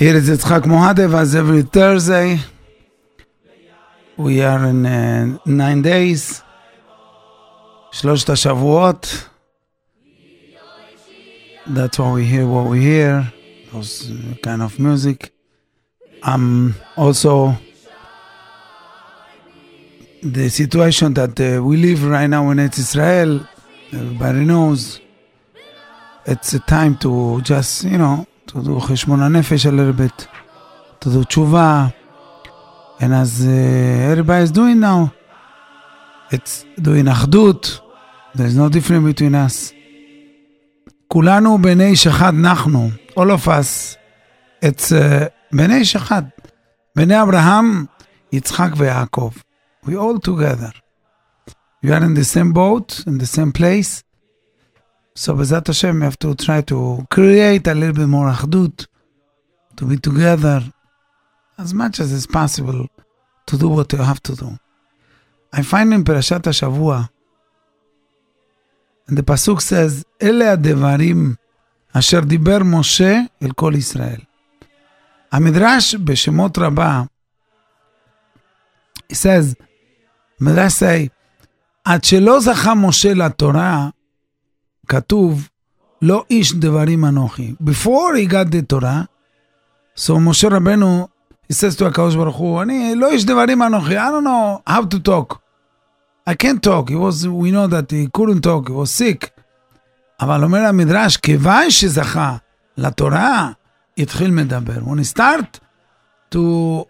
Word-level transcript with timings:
Here 0.00 0.16
is 0.16 0.28
Yitzchak 0.30 0.62
Mohadev 0.62 1.14
as 1.14 1.34
every 1.34 1.62
Thursday. 1.62 2.38
We 4.16 4.42
are 4.42 4.66
in 4.66 4.86
uh, 4.86 5.38
nine 5.46 5.82
days. 5.82 6.42
שלושת 7.92 8.30
השבועות. 8.30 9.28
That's 11.66 11.98
why 11.98 12.12
we 12.12 12.24
hear 12.24 12.46
what 12.46 12.66
we 12.70 12.80
hear. 12.80 13.32
Those 13.72 14.10
uh, 14.10 14.34
kind 14.42 14.62
of 14.62 14.78
music. 14.78 15.32
Um, 16.22 16.74
also, 16.96 17.54
the 20.22 20.48
situation 20.48 21.14
that 21.14 21.38
uh, 21.40 21.62
we 21.62 21.76
live 21.76 22.04
right 22.04 22.26
now 22.26 22.50
in 22.50 22.58
Eretz 22.58 22.78
Israel, 22.78 23.46
everybody 23.92 24.44
knows. 24.44 25.00
It's 26.26 26.52
a 26.54 26.60
time 26.60 26.96
to 26.98 27.40
just, 27.42 27.84
you 27.84 27.98
know, 27.98 28.26
to 28.49 28.53
do 28.53 28.79
חשבון 28.79 29.23
הנפש 29.23 29.65
a 29.65 29.69
little 29.69 29.99
bit, 29.99 30.25
to 31.01 31.07
do 31.07 31.23
תשובה. 31.23 31.87
And 32.99 33.13
as 33.13 33.45
uh, 33.45 34.11
everybody 34.11 34.43
is 34.43 34.51
doing 34.51 34.79
now, 34.79 35.11
it's 36.31 36.65
doing 36.81 37.07
אחדות. 37.07 37.79
There's 38.35 38.55
no 38.55 38.69
difference 38.69 39.05
between 39.05 39.35
us. 39.35 39.73
כולנו 41.07 41.57
בני 41.57 41.85
איש 41.85 42.07
אחד 42.07 42.33
אנחנו, 42.33 42.89
all 43.19 43.29
of 43.43 43.47
us. 43.47 43.95
It's 44.65 44.91
uh, 44.91 45.25
בני 45.51 45.75
איש 45.75 45.95
אחד. 45.95 46.23
בני 46.95 47.21
אברהם, 47.21 47.85
יצחק 48.31 48.69
ויעקב. 48.77 49.31
We 49.85 49.89
all 49.89 50.19
together. 50.19 50.71
We 51.83 51.91
are 51.91 52.03
in 52.03 52.15
the 52.15 52.23
same 52.23 52.51
boat, 52.53 53.03
in 53.07 53.17
the 53.19 53.27
same 53.27 53.51
place. 53.51 54.03
So 55.19 55.33
בעזרת 55.33 55.69
השם, 55.69 56.01
we 56.01 56.05
have 56.05 56.19
to 56.19 56.35
try 56.45 56.61
to 56.71 57.05
create 57.13 57.67
a 57.67 57.73
little 57.73 57.93
bit 57.93 58.07
more 58.07 58.29
אחדות, 58.31 58.85
to 59.77 59.85
be 59.85 59.97
together 59.97 60.59
as 61.57 61.73
much 61.73 61.99
as 61.99 62.11
is 62.11 62.27
possible 62.27 62.87
to 63.47 63.57
do 63.57 63.69
what 63.69 63.93
you 63.93 63.99
have 63.99 64.21
to 64.23 64.35
do. 64.35 64.49
I 65.53 65.61
find 65.61 65.93
in 65.93 66.03
פרשת 66.03 66.47
השבוע, 66.47 67.03
and 69.07 69.17
the 69.17 69.23
pasuk 69.23 69.61
says, 69.61 70.03
אלה 70.21 70.51
הדברים 70.51 71.35
אשר 71.93 72.19
דיבר 72.19 72.63
משה 72.63 73.19
אל 73.41 73.51
כל 73.51 73.73
ישראל. 73.75 74.19
המדרש 75.31 75.95
בשמות 75.95 76.57
רבה, 76.57 77.03
he 79.11 79.15
says, 79.15 79.55
מדרש 80.41 80.83
say, 80.83 81.07
עד 81.85 82.03
שלא 82.03 82.39
זכה 82.39 82.75
משה 82.75 83.13
לתורה, 83.13 83.89
כתוב, 84.90 85.48
לא 86.02 86.24
איש 86.30 86.52
דברים 86.54 87.04
אנוכי. 87.04 87.54
Before 87.64 88.14
he 88.16 88.30
got 88.30 88.50
the 88.50 88.72
Torah, 88.72 89.04
so 89.96 90.18
משה 90.20 90.48
רבנו, 90.48 91.08
he 91.52 91.54
says 91.54 91.78
to 91.78 91.86
הקדוש 91.86 92.16
ברוך 92.16 92.36
הוא, 92.36 92.62
אני 92.62 92.92
לא 92.96 93.10
איש 93.10 93.24
דברים 93.24 93.62
אנוכי, 93.62 93.98
I 93.98 94.10
don't 94.10 94.24
know 94.24 94.72
how 94.72 94.82
to 94.94 94.98
talk. 94.98 95.38
I 96.26 96.34
can't 96.34 96.62
talk, 96.62 96.88
he 96.88 96.96
was, 96.96 97.28
we 97.28 97.50
know 97.50 97.66
that 97.66 97.90
he 97.90 98.08
couldn't 98.16 98.40
talk, 98.40 98.68
he 98.68 98.74
was 98.74 98.90
sick. 98.90 99.30
אבל 100.20 100.44
אומר 100.44 100.58
המדרש, 100.58 101.16
כיוון 101.16 101.70
שזכה 101.70 102.36
לתורה, 102.76 103.52
התחיל 103.98 104.30
מדבר. 104.30 104.80
When 104.84 104.98
he 104.98 105.16
start 105.16 105.58
to, 106.30 106.84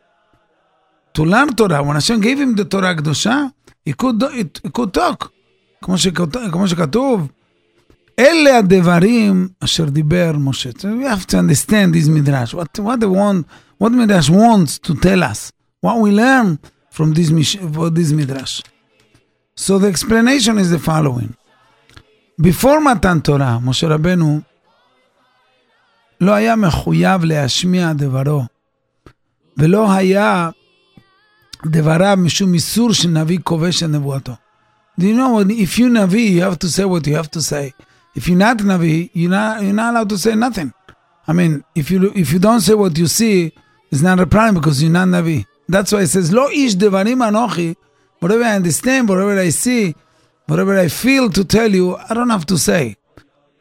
to 1.15 1.25
learn 1.25 1.55
Torah, 1.55 1.83
when 1.83 1.95
Hashem 1.95 2.21
gave 2.21 2.39
him 2.39 2.55
the 2.55 2.65
Torah 2.65 2.91
הקדושה, 2.91 3.43
he 3.89 3.93
could, 3.93 4.23
he 4.65 4.69
could 4.79 4.95
talk. 4.95 5.29
כמו, 5.83 5.99
שכתוב, 5.99 6.51
כמו 6.53 6.69
שכתוב, 6.69 7.29
אלה 8.20 8.58
הדברים 8.58 9.48
אשר 9.60 9.86
דיבר 9.86 10.32
משה. 10.38 10.70
So 10.70 10.84
we 10.84 11.06
have 11.06 11.26
to 11.28 11.38
understand 11.38 11.94
this 11.94 12.08
midrash. 12.08 12.54
What, 12.54 12.80
what, 12.80 13.00
they 13.00 13.08
want, 13.08 13.46
what 13.78 13.92
midrash 13.92 14.30
wants 14.30 14.80
to 14.80 14.94
tell 14.96 15.24
us. 15.24 15.52
What 15.82 15.98
we 16.00 16.12
learn 16.12 16.60
from 16.90 17.14
this, 17.14 17.30
from 17.30 17.94
this 17.94 18.12
midrash. 18.12 18.62
So 19.56 19.78
the 19.80 19.88
explanation 19.88 20.58
is 20.58 20.70
the 20.72 20.80
following. 20.80 21.36
Before 22.42 22.80
מתן 22.80 23.20
תורה, 23.20 23.60
משה 23.60 23.88
רבנו 23.88 24.42
לא 26.22 26.32
היה 26.32 26.56
מחויב 26.56 27.24
להשמיע 27.24 27.94
דברו, 27.94 28.44
ולא 29.58 29.92
היה 29.92 30.50
דבריו 31.66 32.18
משום 32.18 32.54
איסור 32.54 32.94
של 32.94 33.10
נביא 33.10 33.40
כובש 33.44 33.84
את 33.84 33.90
נבואתו. 33.90 34.34
Do 35.00 35.04
you 35.04 35.14
know, 35.14 35.40
if 35.50 35.78
you 35.78 35.90
נביא, 35.90 36.42
you 36.42 36.44
have 36.44 36.60
to 36.60 36.68
say 36.68 36.86
what 36.86 37.08
you 37.08 37.16
have 37.16 37.30
to 37.32 37.42
say. 37.42 37.72
If 38.16 38.28
you're 38.28 38.38
not 38.38 38.58
Navi, 38.58 39.10
you're 39.14 39.30
not, 39.30 39.64
you're 39.64 39.74
not 39.74 39.94
allowed 39.94 40.10
to 40.10 40.18
say 40.18 40.36
nothing. 40.36 40.74
I 41.28 41.34
mean, 41.34 41.64
if 41.76 41.92
you 41.92 42.12
if 42.16 42.32
you 42.32 42.40
don't 42.40 42.62
say 42.62 42.74
what 42.74 42.98
you 42.98 43.08
see, 43.08 43.52
it's 43.92 44.02
not 44.02 44.20
a 44.20 44.28
problem 44.28 44.56
because 44.56 44.82
you're 44.82 44.92
not 44.92 45.08
Navi. 45.08 45.46
That's 45.68 45.92
why 45.92 46.02
it 46.02 46.08
says, 46.08 46.32
Lo 46.32 46.48
ish 46.50 46.76
devarim 46.76 47.22
anochi. 47.28 47.76
Whatever 48.20 48.44
I 48.44 48.56
understand, 48.56 49.10
whatever 49.10 49.38
I 49.40 49.50
see, 49.50 49.96
whatever 50.48 50.78
I 50.80 50.88
feel 50.88 51.30
to 51.32 51.44
tell 51.44 51.72
you, 51.74 51.96
I 51.98 52.14
don't 52.14 52.30
have 52.30 52.46
to 52.48 52.58
say. 52.58 52.96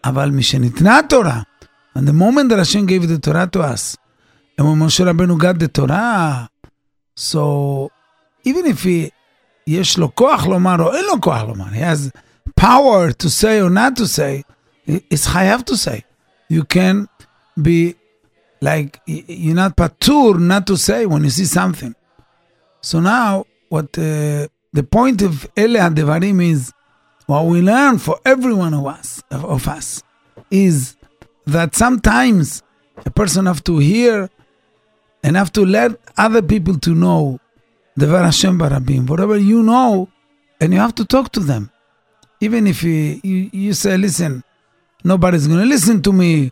אבל 0.05 0.31
משניתנה 0.31 0.99
התורה, 0.99 1.43
and 1.95 2.07
the 2.07 2.13
moment 2.13 2.51
that 2.51 2.59
Hashem 2.59 2.87
gave 2.87 3.09
the 3.09 3.19
Torah 3.19 3.49
to 3.53 3.61
us, 3.63 3.97
and 4.59 4.69
when 4.69 4.79
Moshe 4.79 5.05
Rabbeinu 5.05 5.39
got 5.39 5.59
the 5.59 5.69
Torah, 5.69 6.49
so 7.15 7.91
even 8.45 8.67
if 8.67 8.83
he, 8.83 9.11
יש 9.67 9.99
לו 9.99 10.15
כוח 10.15 10.47
לומר 10.47 10.77
או 10.83 10.95
אין 10.95 11.05
לו 11.05 11.21
כוח 11.21 11.43
לומר, 11.43 11.65
he 11.65 11.81
has 11.81 12.11
power 12.56 13.12
to 13.12 13.30
say 13.30 13.62
or 13.62 13.70
not 13.70 13.96
to 13.98 14.08
say, 14.08 14.44
it's 14.86 15.26
have 15.26 15.66
to 15.66 15.78
say. 15.78 16.04
You 16.48 16.64
can 16.64 17.08
be 17.62 17.96
like 18.62 19.00
you're 19.06 19.56
not 19.56 19.78
patur 19.78 20.40
not 20.40 20.68
to 20.68 20.78
say 20.78 21.06
when 21.06 21.24
you 21.24 21.30
see 21.30 21.46
something. 21.46 21.96
So 22.82 23.00
now, 23.00 23.46
what 23.70 23.98
uh, 23.98 24.48
the 24.74 24.84
point 24.90 25.22
of 25.22 25.48
Ele 25.56 25.78
Devarim 25.90 26.42
is, 26.44 26.74
what 27.28 27.46
we 27.46 27.62
learn 27.62 28.00
for 28.00 28.20
every 28.26 28.54
one 28.54 28.74
of 28.74 28.86
us 28.86 29.22
of 29.32 29.68
us 29.68 30.02
is 30.50 30.96
that 31.46 31.76
sometimes 31.76 32.64
a 33.06 33.12
person 33.12 33.46
have 33.46 33.64
to 33.66 33.78
hear 33.78 34.30
and 35.24 35.36
have 35.36 35.52
to 35.54 35.66
let 35.66 35.92
other 36.18 36.42
people 36.42 36.78
to 36.80 36.96
know 36.96 37.40
the 37.96 38.08
Hashem 38.08 38.58
Barabim, 38.58 39.08
whatever 39.10 39.38
you 39.38 39.62
know, 39.62 40.10
and 40.62 40.74
you 40.74 40.80
have 40.80 40.96
to 40.96 41.06
talk 41.06 41.32
to 41.34 41.40
them 41.40 41.70
even 42.40 42.68
if 42.68 42.84
you, 42.84 43.20
you, 43.24 43.50
you 43.52 43.74
say, 43.74 43.98
listen, 43.98 44.44
nobody's 45.04 45.48
going 45.48 45.60
to 45.60 45.66
listen 45.66 46.02
to 46.04 46.14
me, 46.14 46.52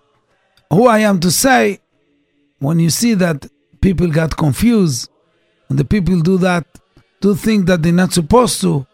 who 0.72 0.88
I 0.88 1.00
am 1.00 1.20
to 1.22 1.32
say, 1.32 1.80
when 2.60 2.80
you 2.80 2.90
see 2.90 3.14
that 3.16 3.48
people 3.82 4.08
got 4.08 4.36
confused, 4.36 5.10
and 5.70 5.78
the 5.78 5.86
people 5.86 6.20
do 6.22 6.38
that, 6.40 6.66
do 7.22 7.36
think 7.36 7.66
that 7.68 7.84
they're 7.84 7.92
not 7.92 8.14
supposed 8.14 8.62
to. 8.62 8.86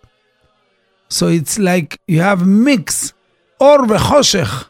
So 1.10 1.28
it's 1.28 1.60
like 1.60 2.00
you 2.08 2.22
have 2.22 2.46
mix, 2.46 3.14
or 3.60 3.80
v'choshech, 3.80 4.70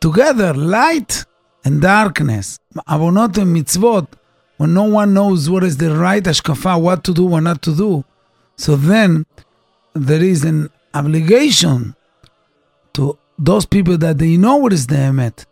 together, 0.00 0.54
light 0.54 1.24
and 1.64 1.80
darkness. 1.80 2.58
Avonot 2.88 3.38
and 3.38 3.56
mitzvot, 3.56 4.08
when 4.56 4.74
no 4.74 4.84
one 4.84 5.14
knows 5.14 5.50
what 5.50 5.64
is 5.64 5.76
the 5.76 5.94
right 5.94 6.22
ashkafa, 6.22 6.80
what 6.80 7.04
to 7.04 7.12
do, 7.12 7.26
what 7.26 7.40
not 7.40 7.62
to 7.62 7.74
do. 7.74 8.04
So 8.56 8.76
then 8.76 9.26
there 9.94 10.22
is 10.22 10.44
an 10.44 10.70
obligation 10.94 11.94
to 12.94 13.18
those 13.38 13.66
people 13.66 13.96
that 13.98 14.18
they 14.18 14.36
know 14.36 14.56
what 14.56 14.72
is 14.72 14.86
the 14.86 14.96
emet. 14.96 15.46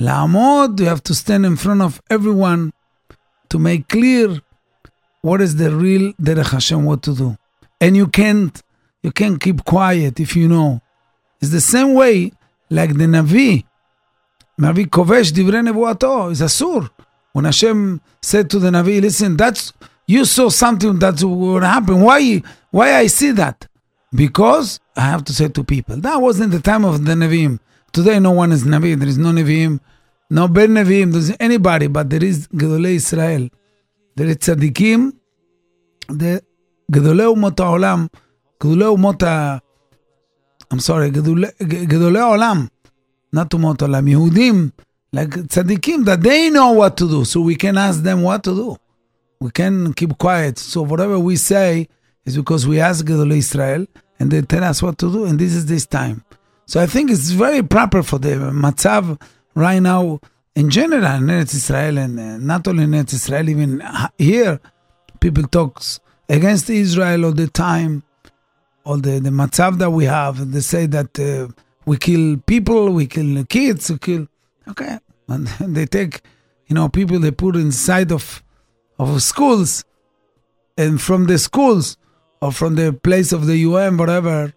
La'amod, 0.00 0.78
you 0.78 0.86
have 0.86 1.02
to 1.04 1.14
stand 1.14 1.44
in 1.44 1.56
front 1.56 1.82
of 1.82 2.00
everyone 2.08 2.72
to 3.48 3.58
make 3.58 3.88
clear 3.88 4.40
what 5.22 5.40
is 5.40 5.56
the 5.56 5.74
real 5.74 6.12
Derech 6.14 6.50
Hashem, 6.50 6.84
what 6.84 7.02
to 7.02 7.14
do. 7.14 7.36
And 7.80 7.96
you 7.96 8.06
can't, 8.06 8.62
you 9.02 9.10
can't 9.10 9.40
keep 9.40 9.64
quiet 9.64 10.20
if 10.20 10.36
you 10.36 10.48
know. 10.48 10.80
It's 11.40 11.50
the 11.50 11.60
same 11.60 11.94
way 11.94 12.32
like 12.70 12.90
the 12.90 13.04
Navi. 13.04 13.64
Navi 14.60 14.86
kovesh 14.86 15.32
divrei 15.32 15.66
nevuato. 15.68 16.30
It's 16.30 16.40
asur. 16.40 16.88
When 17.32 17.44
Hashem 17.44 18.00
said 18.22 18.50
to 18.50 18.58
the 18.58 18.70
Navi, 18.70 19.00
listen, 19.00 19.36
that's, 19.36 19.72
you 20.06 20.24
saw 20.24 20.48
something 20.48 20.98
that 21.00 21.22
would 21.22 21.62
happen. 21.62 22.00
Why, 22.00 22.42
why 22.70 22.94
I 22.94 23.06
see 23.06 23.32
that? 23.32 23.66
Because 24.14 24.80
I 24.96 25.02
have 25.02 25.24
to 25.24 25.32
say 25.34 25.48
to 25.48 25.62
people, 25.62 25.96
that 25.96 26.16
wasn't 26.16 26.52
the 26.52 26.60
time 26.60 26.84
of 26.84 27.04
the 27.04 27.12
Nevi'im. 27.12 27.60
Today, 27.92 28.18
no 28.18 28.30
one 28.30 28.52
is 28.52 28.64
Navi. 28.64 28.98
There 28.98 29.08
is 29.08 29.18
no 29.18 29.30
Nevi'im, 29.30 29.80
no 30.30 30.48
Ben 30.48 30.70
Nevi'im. 30.70 31.12
There's 31.12 31.32
anybody, 31.38 31.88
but 31.88 32.08
there 32.08 32.24
is 32.24 32.48
Gedolei 32.48 32.94
Israel. 32.94 33.48
There 34.16 34.26
is 34.26 34.36
Tzadikim, 34.36 35.12
the 36.08 36.42
Gedolei 36.90 37.34
Umot 37.34 37.56
HaOlam, 37.56 38.08
Gedolei 38.58 38.96
Umot. 38.96 39.60
I'm 40.70 40.80
sorry, 40.80 41.10
Gedolei 41.10 41.52
Olam, 41.60 42.70
not 43.32 43.50
Umot 43.50 43.76
HaOlam, 43.76 44.08
Yehudim, 44.10 44.72
like 45.12 45.28
Tzadikim, 45.28 46.04
that 46.06 46.22
they 46.22 46.50
know 46.50 46.72
what 46.72 46.96
to 46.96 47.08
do, 47.08 47.24
so 47.24 47.40
we 47.40 47.56
can 47.56 47.76
ask 47.76 48.02
them 48.02 48.22
what 48.22 48.42
to 48.44 48.54
do. 48.54 48.76
We 49.40 49.50
can 49.50 49.92
keep 49.92 50.18
quiet. 50.18 50.58
So 50.58 50.82
whatever 50.82 51.18
we 51.18 51.36
say, 51.36 51.88
is 52.28 52.36
because 52.36 52.66
we 52.66 52.78
ask 52.80 53.04
Gedolei 53.04 53.38
Israel 53.38 53.86
and 54.20 54.30
they 54.30 54.42
tell 54.42 54.64
us 54.64 54.82
what 54.82 54.98
to 54.98 55.10
do, 55.10 55.24
and 55.24 55.38
this 55.38 55.54
is 55.54 55.66
this 55.66 55.86
time. 55.86 56.24
So 56.66 56.80
I 56.80 56.86
think 56.86 57.10
it's 57.10 57.30
very 57.30 57.62
proper 57.62 58.02
for 58.02 58.18
the 58.18 58.34
matzav 58.64 59.20
right 59.54 59.80
now 59.80 60.20
in 60.54 60.70
general 60.70 61.04
in 61.04 61.26
Eretz 61.26 61.54
Israel 61.54 61.98
and 61.98 62.20
uh, 62.20 62.36
not 62.36 62.68
only 62.68 62.84
in 62.84 62.90
Eretz 62.90 63.14
Israel, 63.14 63.48
even 63.48 63.82
here, 64.18 64.60
people 65.20 65.44
talks 65.44 66.00
against 66.28 66.68
Israel 66.68 67.26
all 67.26 67.32
the 67.32 67.48
time. 67.48 68.02
All 68.84 68.98
the, 68.98 69.18
the 69.20 69.30
matzav 69.30 69.78
that 69.78 69.90
we 69.90 70.04
have, 70.06 70.50
they 70.52 70.60
say 70.60 70.86
that 70.86 71.18
uh, 71.18 71.48
we 71.84 71.96
kill 71.96 72.38
people, 72.38 72.90
we 72.90 73.06
kill 73.06 73.44
kids, 73.44 73.90
we 73.90 73.98
kill. 73.98 74.26
Okay, 74.68 74.98
and 75.28 75.46
they 75.76 75.86
take, 75.86 76.22
you 76.66 76.74
know, 76.74 76.88
people 76.88 77.18
they 77.18 77.30
put 77.30 77.56
inside 77.56 78.12
of 78.12 78.42
of 78.98 79.22
schools, 79.22 79.84
and 80.76 81.00
from 81.00 81.26
the 81.26 81.38
schools 81.38 81.96
or 82.40 82.52
from 82.52 82.74
the 82.74 82.92
place 82.92 83.32
of 83.32 83.46
the 83.46 83.56
UN, 83.58 83.96
whatever, 83.96 84.52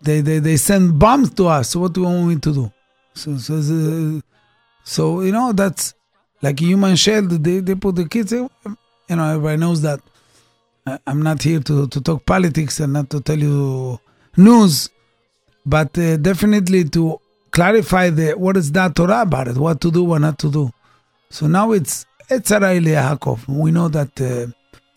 they, 0.00 0.20
they, 0.20 0.38
they 0.38 0.56
send 0.56 0.98
bombs 0.98 1.30
to 1.34 1.48
us. 1.48 1.74
What 1.76 1.92
do 1.92 2.02
you 2.02 2.06
want 2.06 2.26
me 2.28 2.36
to 2.36 2.52
do? 2.52 2.72
So, 3.14 3.36
so, 3.36 4.22
so 4.84 5.20
you 5.20 5.32
know, 5.32 5.52
that's 5.52 5.94
like 6.40 6.60
a 6.60 6.64
human 6.64 6.96
shield. 6.96 7.30
They, 7.30 7.60
they 7.60 7.74
put 7.74 7.96
the 7.96 8.08
kids, 8.08 8.32
you 8.32 8.48
know, 9.10 9.24
everybody 9.24 9.56
knows 9.56 9.82
that. 9.82 10.00
I'm 11.06 11.22
not 11.22 11.42
here 11.42 11.60
to, 11.60 11.86
to 11.88 12.00
talk 12.00 12.24
politics 12.24 12.80
and 12.80 12.94
not 12.94 13.10
to 13.10 13.20
tell 13.20 13.38
you 13.38 14.00
news, 14.38 14.88
but 15.66 15.98
uh, 15.98 16.16
definitely 16.16 16.84
to 16.84 17.20
clarify 17.50 18.08
the 18.08 18.32
what 18.32 18.56
is 18.56 18.72
that 18.72 18.94
Torah 18.94 19.22
about 19.22 19.48
it, 19.48 19.56
what 19.56 19.80
to 19.82 19.90
do, 19.90 20.04
what 20.04 20.20
not 20.20 20.38
to 20.38 20.50
do. 20.50 20.70
So 21.30 21.46
now 21.46 21.72
it's 21.72 22.06
it's 22.30 22.50
a 22.50 22.60
Yaakov. 22.60 23.48
We 23.48 23.70
know 23.70 23.88
that 23.88 24.18
uh, 24.20 24.46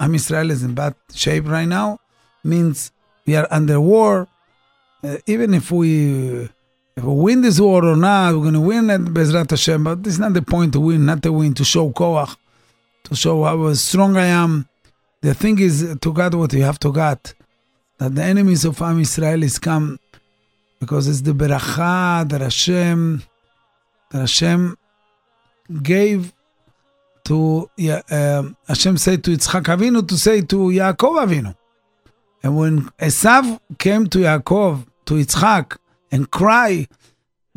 Am 0.03 0.15
Israel 0.15 0.51
is 0.51 0.63
in 0.63 0.73
bad 0.73 0.95
shape 1.13 1.47
right 1.47 1.67
now, 1.67 1.99
means 2.43 2.91
we 3.25 3.35
are 3.35 3.47
under 3.51 3.79
war 3.79 4.27
uh, 5.03 5.17
even 5.25 5.53
if 5.53 5.71
we 5.71 6.49
if 6.95 7.03
we 7.03 7.13
win 7.13 7.41
this 7.41 7.59
war 7.59 7.83
or 7.85 7.95
not, 7.95 8.35
we're 8.35 8.41
going 8.41 8.53
to 8.53 8.61
win 8.61 8.89
at 8.89 9.01
Bezrat 9.01 9.49
Hashem. 9.49 9.83
But 9.83 10.03
this 10.03 10.13
is 10.13 10.19
not 10.19 10.33
the 10.33 10.41
point 10.41 10.73
to 10.73 10.79
win, 10.79 11.05
not 11.05 11.23
to 11.23 11.31
win, 11.31 11.53
to 11.55 11.63
show 11.63 11.89
koach, 11.89 12.35
to 13.05 13.15
show 13.15 13.43
how 13.43 13.73
strong 13.73 14.17
I 14.17 14.27
am. 14.27 14.67
The 15.21 15.33
thing 15.33 15.59
is 15.59 15.97
to 16.01 16.13
God 16.13 16.33
what 16.35 16.53
you 16.53 16.63
have 16.63 16.79
to 16.79 16.91
God. 16.91 17.19
That 17.97 18.15
the 18.15 18.23
enemies 18.23 18.65
of 18.65 18.81
Am 18.81 18.99
Israel 18.99 19.43
is 19.43 19.59
come 19.59 19.99
because 20.79 21.07
it's 21.07 21.21
the 21.21 21.33
beracha 21.33 22.27
that 22.29 22.41
Hashem, 22.41 23.23
that 24.11 24.19
Hashem 24.19 24.77
gave 25.81 26.33
to 27.23 27.69
uh, 27.79 28.43
Hashem 28.67 28.97
said 28.97 29.23
to 29.23 29.31
Yitzchak 29.31 29.63
Avinu 29.63 30.07
to 30.07 30.17
say 30.17 30.41
to 30.41 30.55
Yaakov 30.55 31.25
Avinu. 31.25 31.55
And 32.42 32.56
when 32.56 32.82
Esav 32.98 33.60
came 33.78 34.06
to 34.08 34.18
Yaakov 34.18 34.86
to 35.06 35.14
Yitzchak 35.14 35.78
and 36.12 36.30
cry, 36.30 36.86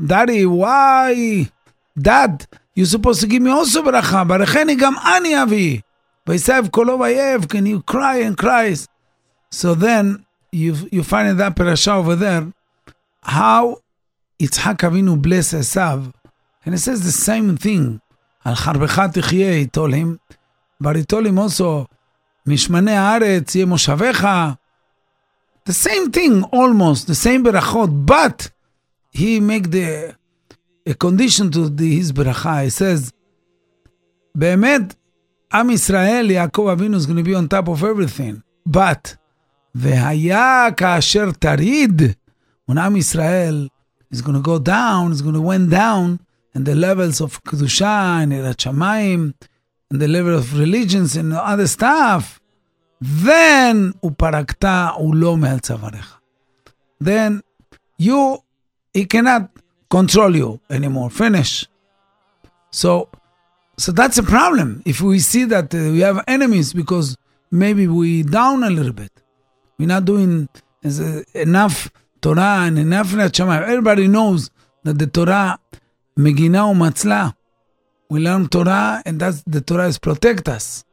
Daddy, 0.03 0.45
why? 0.45 1.51
Dad, 1.97 2.47
you're 2.73 2.85
supposed 2.85 3.21
to 3.21 3.27
give 3.27 3.41
me 3.41 3.51
also 3.51 3.83
bracha. 3.83 4.25
Baracheni 4.27 4.79
gam 4.79 4.97
ani 5.03 5.35
avi. 5.35 5.83
Vaisav 6.25 6.71
kolo 6.71 6.97
vayev. 6.97 7.49
Can 7.49 7.65
you 7.65 7.81
cry 7.81 8.17
and 8.17 8.37
cries? 8.37 8.87
So 9.51 9.75
then 9.75 10.25
you 10.51 10.75
you 10.91 11.03
find 11.03 11.27
in 11.29 11.37
that 11.37 11.55
parasha 11.55 11.93
over 11.93 12.15
there 12.15 12.51
how 13.21 13.77
Yitzchak 14.39 14.77
Avinu 14.77 15.21
bless 15.21 15.53
Esav, 15.53 16.13
and 16.65 16.73
it 16.73 16.77
says 16.77 17.03
the 17.03 17.11
same 17.11 17.57
thing. 17.57 17.99
Al 18.45 18.55
charbecha 18.55 19.11
tichye, 19.13 19.59
he 19.59 19.67
told 19.67 19.93
him, 19.93 20.19
but 20.79 20.95
he 20.95 21.03
told 21.03 21.25
him 21.27 21.37
also, 21.37 21.87
משמני 22.47 22.91
הארץ 22.91 23.55
יהיה 23.55 23.65
מושביך, 23.65 24.27
the 25.66 25.72
same 25.72 26.10
thing, 26.10 26.42
almost 26.44 27.06
the 27.06 27.14
same 27.14 27.42
berachot, 27.42 28.04
but 28.04 28.50
he 29.10 29.40
make 29.40 29.70
the 29.70 30.14
a 30.86 30.92
condition 30.92 31.50
to 31.52 31.70
the, 31.70 31.96
his 31.96 32.12
beracha. 32.12 32.64
He 32.64 32.70
says, 32.70 33.12
"Be'emet, 34.36 34.94
Am 35.50 35.70
Israel, 35.70 36.26
Yaakov 36.26 36.76
Avinu 36.76 36.96
is 36.96 37.06
going 37.06 37.16
to 37.16 37.22
be 37.22 37.34
on 37.34 37.48
top 37.48 37.68
of 37.68 37.82
everything, 37.82 38.42
but 38.66 39.16
v'haya 39.74 40.76
kasher 40.76 41.32
tarid." 41.32 42.14
When 42.66 42.76
Am 42.76 42.96
Israel 42.96 43.68
is 44.10 44.20
going 44.20 44.36
to 44.36 44.42
go 44.42 44.58
down, 44.58 45.12
is 45.12 45.22
going 45.22 45.34
to 45.34 45.40
went 45.40 45.70
down, 45.70 46.20
and 46.52 46.66
the 46.66 46.74
levels 46.74 47.22
of 47.22 47.42
kedusha 47.42 48.22
and 48.22 48.32
Erat 48.34 48.66
and 48.66 50.00
the 50.00 50.08
level 50.08 50.34
of 50.34 50.58
religions 50.58 51.16
and 51.16 51.32
other 51.32 51.66
stuff 51.66 52.38
then 53.04 53.92
uparakta 54.02 54.96
ulo 54.98 55.38
me'al 55.38 55.60
Then 57.00 57.42
you, 57.98 58.38
he 58.94 59.04
cannot 59.04 59.50
control 59.90 60.34
you 60.34 60.60
anymore. 60.70 61.10
Finish. 61.10 61.66
So, 62.70 63.10
so 63.76 63.92
that's 63.92 64.16
a 64.16 64.22
problem. 64.22 64.82
If 64.86 65.02
we 65.02 65.18
see 65.18 65.44
that 65.44 65.74
uh, 65.74 65.78
we 65.92 66.00
have 66.00 66.24
enemies 66.26 66.72
because 66.72 67.16
maybe 67.50 67.86
we 67.86 68.22
down 68.22 68.64
a 68.64 68.70
little 68.70 68.92
bit, 68.92 69.12
we're 69.78 69.88
not 69.88 70.06
doing 70.06 70.48
uh, 70.84 71.22
enough 71.34 71.90
Torah 72.22 72.62
and 72.62 72.78
enough 72.78 73.08
Nechama. 73.08 73.60
Everybody 73.62 74.08
knows 74.08 74.50
that 74.84 74.98
the 74.98 75.06
Torah, 75.06 75.58
Megina 76.18 76.72
Matzla, 76.74 77.34
we 78.08 78.20
learn 78.20 78.48
Torah 78.48 79.02
and 79.04 79.20
that's 79.20 79.42
the 79.46 79.60
Torah 79.60 79.88
is 79.88 79.98
protect 79.98 80.48
us. 80.48 80.84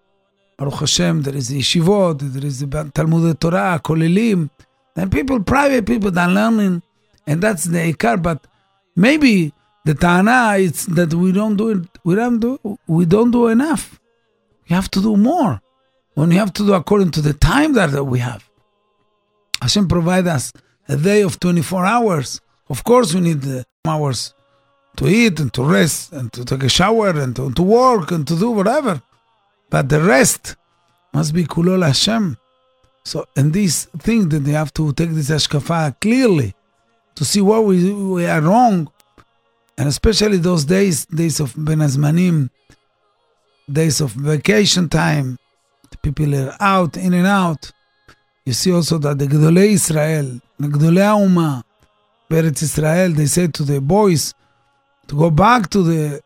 Baruch 0.62 0.82
Hashem, 0.82 1.24
there 1.24 1.36
is 1.36 1.50
yeshivot, 1.50 2.20
there 2.20 2.46
is 2.46 2.64
Talmud 2.94 3.40
Torah, 3.42 3.82
kolelim, 3.84 4.52
and 4.96 5.12
people, 5.12 5.40
private 5.40 5.88
people 5.88 6.12
that 6.12 6.30
are 6.30 6.32
learning, 6.32 6.84
and 7.26 7.42
that's 7.42 7.64
the 7.64 7.80
ikar. 7.92 8.22
But 8.22 8.46
maybe 8.96 9.54
the 9.86 9.96
ta'ana 9.96 10.58
is 10.58 10.86
that 10.86 11.16
we 11.16 11.32
don't 11.32 11.56
do 11.56 11.70
it, 11.70 11.88
we 12.04 12.14
don't 12.14 12.38
do, 12.38 12.60
we 12.86 13.06
don't 13.06 13.32
do 13.32 13.48
enough. 13.48 14.00
We 14.70 14.76
have 14.76 14.92
to 14.92 15.02
do 15.02 15.18
more. 15.18 15.60
When 16.14 16.30
we 16.30 16.36
have 16.36 16.54
to 16.54 16.64
do 16.64 16.74
according 16.74 17.10
to 17.12 17.22
the 17.22 17.34
time 17.34 17.74
that 17.74 18.06
we 18.06 18.20
have. 18.20 18.48
Hashem 19.64 19.88
provide 19.88 20.28
us 20.28 20.54
a 20.88 20.96
day 20.96 21.24
of 21.24 21.40
24 21.40 21.88
hours. 21.88 22.40
Of 22.70 22.84
course, 22.84 23.16
we 23.16 23.22
need 23.22 23.42
the 23.42 23.66
hours 23.84 24.36
to 24.98 25.08
eat 25.08 25.40
and 25.40 25.52
to 25.54 25.64
rest 25.64 26.12
and 26.12 26.32
to 26.34 26.46
take 26.46 26.62
a 26.62 26.70
shower 26.70 27.10
and 27.20 27.36
to, 27.36 27.52
to 27.52 27.64
work 27.64 28.12
and 28.12 28.28
to 28.28 28.38
do 28.38 28.52
whatever. 28.52 29.02
But 29.72 29.88
the 29.88 30.02
rest 30.02 30.58
must 31.14 31.34
be 31.34 31.46
kulol 31.46 31.84
Hashem. 31.84 32.38
So, 33.04 33.26
and 33.36 33.52
this 33.52 33.86
thing 34.00 34.30
that 34.30 34.40
they 34.40 34.52
have 34.52 34.72
to 34.74 34.92
take 34.94 35.12
this 35.12 35.30
ashkafa 35.30 36.00
clearly 36.00 36.54
to 37.16 37.26
see 37.26 37.42
what 37.42 37.64
we, 37.64 37.92
we 37.92 38.26
are 38.26 38.42
wrong. 38.42 38.92
And 39.78 39.88
especially 39.88 40.38
those 40.38 40.66
days, 40.66 41.06
days 41.06 41.40
of 41.40 41.56
Ben 41.58 41.80
Azmanim, 41.80 42.50
days 43.72 44.02
of 44.02 44.12
vacation 44.12 44.90
time, 44.90 45.40
the 45.90 45.98
people 45.98 46.36
are 46.36 46.56
out, 46.60 46.98
in 46.98 47.14
and 47.14 47.26
out. 47.26 47.72
You 48.46 48.54
see 48.54 48.74
also 48.74 48.98
that 49.00 49.18
the 49.20 49.26
Gedolei 49.26 49.70
Israel, 49.70 50.42
the 50.60 50.68
Gedolei 50.68 51.24
Uma, 51.24 51.64
Beretz 52.30 52.62
Israel, 52.62 53.12
they 53.14 53.26
say 53.26 53.48
to 53.48 53.64
the 53.64 53.80
boys 53.80 54.34
to 55.08 55.16
go 55.16 55.32
back 55.32 55.70
to 55.70 55.82
the 55.82 56.22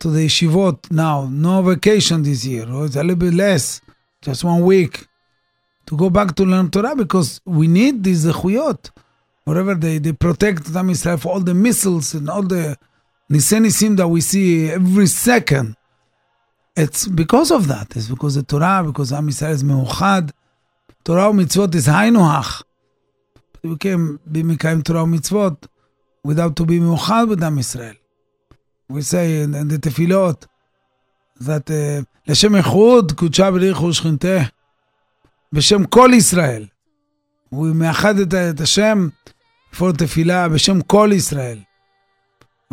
to 0.00 0.10
the 0.10 0.26
yeshivot 0.26 0.90
now. 0.90 1.28
No 1.30 1.62
vacation 1.62 2.22
this 2.22 2.44
year, 2.44 2.68
or 2.68 2.86
it's 2.86 2.96
a 2.96 3.02
little 3.02 3.16
bit 3.16 3.34
less, 3.34 3.80
just 4.22 4.42
one 4.42 4.64
week, 4.64 5.06
to 5.86 5.96
go 5.96 6.10
back 6.10 6.34
to 6.36 6.44
learn 6.44 6.70
Torah 6.70 6.96
because 6.96 7.40
we 7.44 7.68
need 7.68 8.02
these 8.02 8.24
zechuyot. 8.26 8.90
Whatever 9.44 9.74
they, 9.74 9.98
they 9.98 10.12
protect 10.12 10.74
Am 10.74 10.90
Israel 10.90 11.20
all 11.26 11.40
the 11.40 11.54
missiles 11.54 12.14
and 12.14 12.28
all 12.28 12.42
the 12.42 12.76
nisenisim 13.30 13.96
that 13.96 14.08
we 14.08 14.20
see 14.20 14.70
every 14.70 15.06
second. 15.06 15.76
It's 16.76 17.06
because 17.06 17.50
of 17.50 17.68
that. 17.68 17.94
It's 17.96 18.08
because 18.08 18.36
the 18.36 18.42
Torah, 18.42 18.82
because 18.84 19.12
Am 19.12 19.28
Israel 19.28 19.52
is 19.52 19.64
meuchad. 19.64 20.30
Torah 21.04 21.32
mitzvot 21.32 21.74
is 21.74 21.88
hainuach. 21.88 22.62
We 23.62 23.76
can 23.76 24.18
be 24.30 24.42
Mikhaim 24.42 24.82
Torah 24.82 25.04
mitzvot 25.04 25.66
without 26.24 26.56
to 26.56 26.64
be 26.64 26.78
meuchad 26.78 27.28
with 27.28 27.42
Am 27.42 27.58
Israel 27.58 27.94
we 28.89 29.01
say 29.01 29.41
in, 29.43 29.53
in 29.55 29.67
the 29.67 29.77
tefillot 29.77 30.45
that 31.39 31.69
uh, 31.69 32.03
לשם 32.27 32.55
איחוד 32.55 33.11
קודשה 33.11 33.51
בריך 33.51 33.83
ושכינתה 33.83 34.37
בשם 35.53 35.85
כל 35.85 36.09
ישראל. 36.13 36.65
הוא 37.49 37.67
מאחד 37.75 38.19
את, 38.19 38.33
את 38.33 38.61
השם 38.61 39.07
for 39.73 39.97
תפילה 39.97 40.49
בשם 40.49 40.81
כל 40.81 41.09
ישראל. 41.13 41.59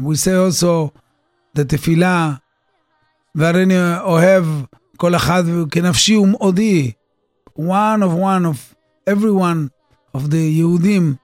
we 0.00 0.16
say 0.16 0.34
also 0.34 0.90
the 1.58 1.64
תפילה 1.64 2.32
והריני 3.34 3.98
אוהב 4.00 4.44
כל 4.96 5.14
אחד 5.14 5.44
כנפשי 5.70 6.16
ומאודי 6.16 6.92
one 7.58 8.02
of 8.02 8.12
one 8.12 8.44
of 8.46 8.74
everyone 9.10 9.68
of 10.16 10.30
the 10.30 10.36
יהודים 10.36 11.14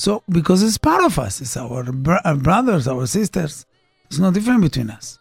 so 0.00 0.22
because 0.30 0.62
it's 0.62 0.78
part 0.78 1.04
of 1.04 1.18
us 1.18 1.40
it's 1.40 1.56
our, 1.56 1.84
our 2.24 2.36
brothers 2.36 2.88
our 2.88 3.06
sisters 3.06 3.64
There's 4.13 4.21
no 4.21 4.29
difference 4.29 4.61
between 4.61 4.91
us. 4.91 5.17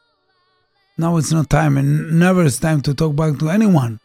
Now 0.99 1.17
it's 1.17 1.33
not 1.33 1.49
time, 1.49 1.79
and 1.79 2.19
never 2.19 2.43
is 2.45 2.59
time 2.59 2.83
to 2.83 2.93
talk 2.93 3.17
back 3.17 3.39
to 3.39 3.49
anyone. 3.49 3.99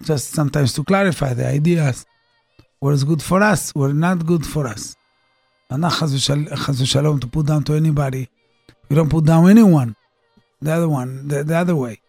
Just 0.00 0.30
sometimes 0.30 0.72
to 0.74 0.84
clarify 0.84 1.34
the 1.34 1.48
ideas. 1.48 2.06
What 2.78 2.92
is 2.92 3.02
good 3.02 3.20
for 3.20 3.42
us, 3.42 3.74
what 3.74 3.90
is 3.90 3.96
not 3.96 4.24
good 4.24 4.46
for 4.46 4.68
us. 4.68 4.94
And 5.68 5.80
not 5.80 5.98
chas 5.98 6.14
v'shalom 6.14 7.20
to 7.20 7.26
put 7.26 7.46
down 7.46 7.64
to 7.64 7.74
anybody. 7.74 8.28
We 8.88 8.94
don't 8.94 9.10
put 9.10 9.24
down 9.24 9.50
anyone. 9.50 9.96
the 10.60 10.70
other 10.70 10.88
one, 10.88 11.26
the, 11.26 11.42
the 11.42 11.56
other 11.56 11.74
way. 11.74 12.00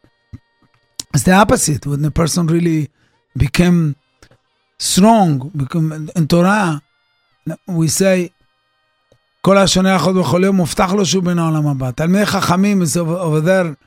It's 1.15 1.24
the 1.24 1.32
opposite. 1.32 1.88
When 1.88 2.03
the 2.03 2.12
person 2.12 2.46
really 2.46 2.91
became 3.36 3.96
strong, 4.77 5.50
become 5.55 6.12
in 6.15 6.27
Torah, 6.27 6.79
we 7.67 7.88
say, 7.88 8.29
כל 9.46 9.58
השונה 9.58 9.96
אחות 9.96 10.16
בכל 10.16 10.42
יום, 10.44 10.56
מובטח 10.56 10.94
לו 10.94 11.06
שהוא 11.06 11.24
בין 11.24 11.40
העולם 11.40 11.68
הבא. 11.68 11.92
תלמידי 11.92 12.26
חכמים 12.26 12.82
over 13.06 13.46
there, 13.46 13.86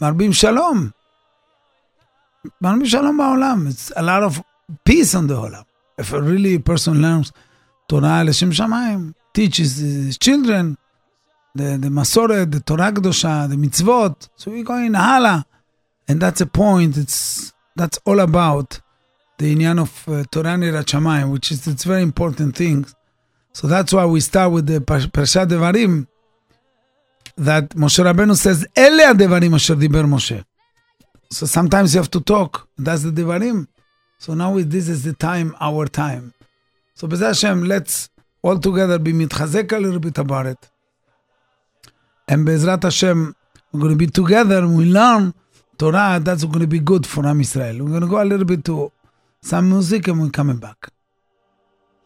מרבים 0.00 0.32
שלום. 0.32 0.88
מרבים 2.60 2.86
שלום 2.86 3.18
בעולם. 3.18 3.66
It's 3.66 3.92
a 3.96 4.00
lot 4.00 4.22
of 4.30 4.40
peace 4.88 5.14
on 5.14 5.30
the 5.30 5.34
העולם. 5.34 5.62
If 6.00 6.12
a 6.12 6.20
really 6.20 6.70
person 6.70 6.94
learns 7.02 7.32
תורה 7.86 8.22
לשם 8.22 8.52
שמיים, 8.52 9.12
teaches 9.38 9.80
his 9.80 10.18
children, 10.24 10.74
the, 11.58 11.84
the 11.84 11.90
מסורת, 11.90 12.48
the 12.54 12.60
תורה 12.60 12.86
הקדושה, 12.86 13.46
the 13.50 13.56
מצוות, 13.56 14.28
so 14.38 14.44
we 14.44 14.68
going 14.68 14.96
הלאה. 14.96 15.38
And 16.10 16.20
that's 16.20 16.40
a 16.40 16.58
point, 16.58 16.96
it's, 16.96 17.52
that's 17.78 17.98
all 18.08 18.20
about 18.20 18.78
the 19.38 19.46
עניין 19.46 19.78
of 19.78 20.08
uh, 20.08 20.26
תורה 20.30 20.56
נראית 20.56 20.88
שמיים, 20.88 21.32
which 21.32 21.50
is, 21.50 21.66
it's 21.66 21.84
very 21.84 22.02
important 22.02 22.56
things. 22.56 22.96
So 23.56 23.66
that's 23.66 23.90
why 23.90 24.04
we 24.04 24.20
start 24.20 24.52
with 24.52 24.66
the 24.66 24.80
Parshat 24.80 25.48
Devarim 25.48 26.06
that 27.38 27.70
Moshe 27.70 28.04
Rabbeinu 28.04 28.36
says, 28.36 28.66
Ele 28.76 29.14
Devarim 29.14 29.54
Asher 29.54 29.76
Diber 29.76 30.04
Moshe. 30.04 30.44
So 31.30 31.46
sometimes 31.46 31.94
you 31.94 32.00
have 32.02 32.10
to 32.10 32.20
talk. 32.20 32.68
That's 32.76 33.04
the 33.04 33.10
Devarim. 33.10 33.66
So 34.18 34.34
now 34.34 34.54
this 34.58 34.90
is 34.90 35.04
the 35.04 35.14
time, 35.14 35.56
our 35.58 35.86
time. 35.86 36.34
So 36.92 37.08
Bez 37.08 37.20
Hashem, 37.20 37.64
let's 37.64 38.10
all 38.42 38.58
together 38.58 38.98
be 38.98 39.14
mitchazek 39.14 39.72
a 39.72 39.78
little 39.78 40.00
bit 40.00 40.18
about 40.18 40.44
it. 40.44 40.58
And 42.28 42.46
Bezrat 42.46 42.82
Hashem, 42.82 43.34
we're 43.72 43.80
going 43.80 43.92
to 43.92 43.96
be 43.96 44.06
together 44.08 44.58
and 44.58 44.76
we 44.76 44.84
learn 44.84 45.32
Torah. 45.78 46.20
That's 46.22 46.44
going 46.44 46.60
to 46.60 46.66
be 46.66 46.80
good 46.80 47.06
for 47.06 47.26
Am 47.26 47.40
Israel. 47.40 47.78
We're 47.78 47.88
going 47.88 48.02
to 48.02 48.06
go 48.06 48.22
a 48.22 48.26
little 48.26 48.44
bit 48.44 48.66
to 48.66 48.92
some 49.40 49.70
music 49.70 50.08
and 50.08 50.20
we're 50.20 50.28
coming 50.28 50.58
back. 50.58 50.90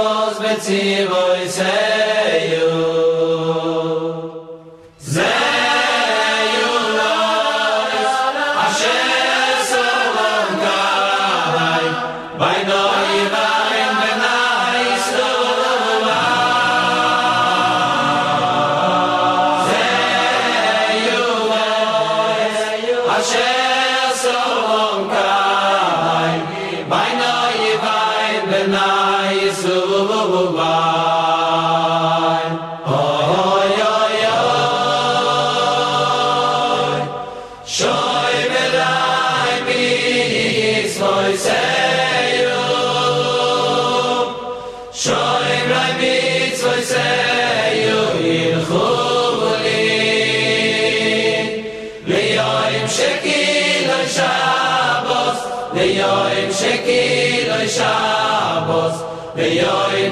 Shabbos 0.00 0.38
betzivoy 0.40 1.48
seyu 1.48 1.89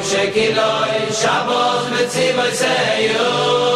שקילוי 0.04 0.90
אין 0.90 1.12
שבת 1.12 1.90
מיט 1.90 3.67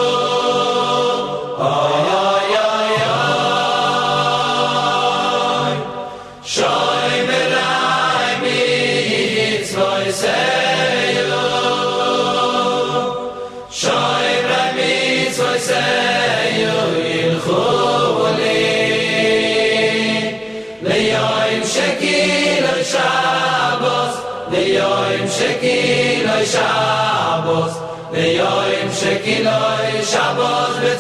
Shabbos 26.47 27.73
Ve 28.13 28.21
yoyim 28.21 28.91
shekinoi 29.01 30.05
Shabbos 30.13 30.75
Ve 30.83 30.99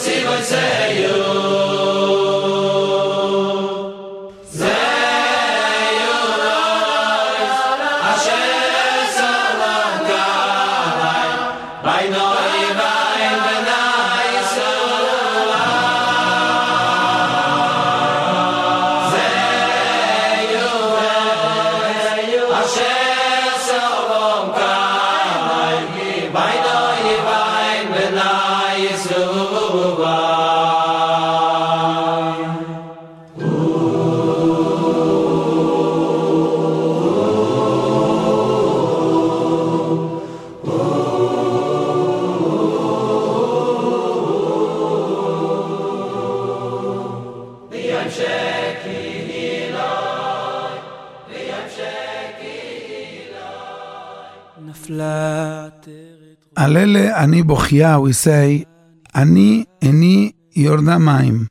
Halele 56.72 57.12
Ani 57.14 57.42
Bochia, 57.42 58.00
we 58.00 58.14
say, 58.14 58.64
Ani 59.12 59.66
Eni 59.82 60.34
Yorda 60.56 60.98
Maim. 60.98 61.46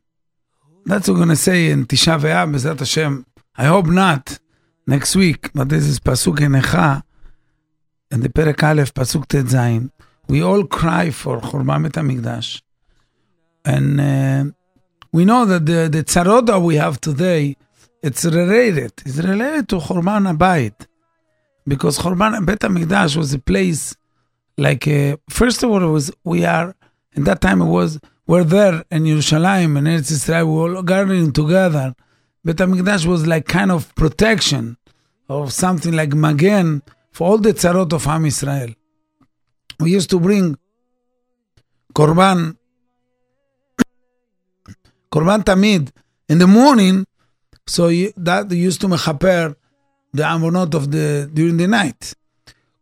That's 0.85 1.07
what 1.07 1.13
we're 1.13 1.25
going 1.25 1.29
to 1.29 1.35
say 1.35 1.69
in 1.69 1.85
Tisha 1.85 2.19
B'Av, 2.19 2.51
Bezrat 2.51 2.79
Hashem. 2.79 3.23
I 3.55 3.65
hope 3.65 3.85
not 3.85 4.39
next 4.87 5.15
week, 5.15 5.53
but 5.53 5.69
this 5.69 5.83
is 5.83 5.99
Pasuk 5.99 6.37
Enecha, 6.37 7.03
and 8.09 8.23
the 8.23 8.29
Perek 8.29 8.55
Pasuk 8.55 9.27
Tet 9.27 9.91
We 10.27 10.41
all 10.41 10.63
cry 10.63 11.11
for 11.11 11.39
Churban 11.39 11.83
Bet 11.83 11.91
HaMikdash. 11.91 12.63
And 13.63 14.01
uh, 14.01 14.51
we 15.11 15.25
know 15.25 15.45
that 15.45 15.67
the, 15.67 15.87
the 15.87 16.03
tzarot 16.03 16.63
we 16.63 16.77
have 16.77 16.99
today, 16.99 17.57
it's 18.01 18.25
related. 18.25 18.93
It's 19.05 19.17
related 19.19 19.69
to 19.69 19.75
Churban 19.75 20.35
Abayit. 20.35 20.87
Because 21.67 21.99
Churban 21.99 22.43
Bet 22.43 22.61
HaMikdash 22.61 23.17
was 23.17 23.35
a 23.35 23.39
place 23.39 23.95
like, 24.57 24.87
uh, 24.87 25.17
first 25.29 25.63
of 25.63 25.71
all, 25.71 25.83
it 25.83 25.87
was, 25.87 26.11
we 26.23 26.45
are, 26.45 26.75
in 27.13 27.23
that 27.25 27.41
time 27.41 27.61
it 27.61 27.65
was, 27.65 27.99
we're 28.27 28.43
there 28.43 28.85
in 28.89 29.03
Yerushalayim 29.03 29.77
and 29.77 29.87
Eretz 29.87 30.11
Israel, 30.11 30.45
we 30.45 30.53
were 30.53 30.75
all 30.77 30.83
gathering 30.83 31.33
together. 31.33 31.93
Bet 32.45 32.55
HaMikdash 32.55 33.05
was 33.05 33.27
like 33.27 33.45
kind 33.45 33.71
of 33.71 33.93
protection 33.95 34.77
of 35.27 35.51
something 35.51 35.93
like 35.93 36.13
Magen 36.13 36.81
for 37.11 37.27
all 37.27 37.37
the 37.37 37.53
tzarot 37.53 37.91
of 37.91 38.07
Am 38.07 38.25
Israel. 38.25 38.69
We 39.79 39.91
used 39.91 40.09
to 40.11 40.19
bring 40.19 40.57
Korban, 41.93 42.55
Korban 45.11 45.43
Tamid 45.43 45.91
in 46.29 46.37
the 46.37 46.47
morning, 46.47 47.05
so 47.67 47.89
that 47.89 48.49
used 48.51 48.79
to 48.81 48.87
mechaper 48.87 49.55
the 50.13 50.23
amonot 50.23 50.73
of 50.73 50.89
the 50.89 51.29
during 51.33 51.57
the 51.57 51.67
night. 51.67 52.13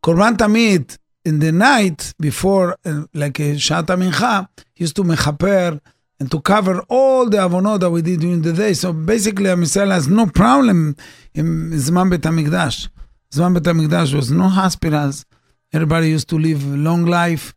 Korban 0.04 0.38
Tamid 0.38 0.99
in 1.26 1.40
the 1.40 1.52
night 1.52 2.14
before, 2.20 2.78
uh, 2.86 3.04
like 3.14 3.34
Shata 3.34 3.96
Mincha, 3.98 4.48
he 4.74 4.84
used 4.84 4.96
to 4.96 5.04
mechaper 5.04 5.80
and 6.20 6.30
to 6.32 6.42
cover 6.42 6.82
all 6.90 7.30
the 7.30 7.38
avonot 7.38 7.80
that 7.82 7.90
we 7.90 8.02
did 8.02 8.22
during 8.22 8.42
the 8.42 8.54
day. 8.54 8.74
So 8.74 8.92
basically, 8.94 9.50
a 9.50 9.56
Yisrael 9.56 9.92
has 9.92 10.08
no 10.08 10.28
problem 10.28 10.96
in 11.34 11.72
Zman 11.72 12.10
Bet 12.10 12.22
HaMikdash. 12.22 12.90
Zman 13.32 13.54
Bet 13.54 13.64
HaMikdash 13.64 14.14
was 14.14 14.32
no 14.32 14.50
hospitals. 14.50 15.26
Everybody 15.72 16.10
used 16.10 16.30
to 16.30 16.38
live 16.38 16.66
long 16.66 17.06
life. 17.06 17.54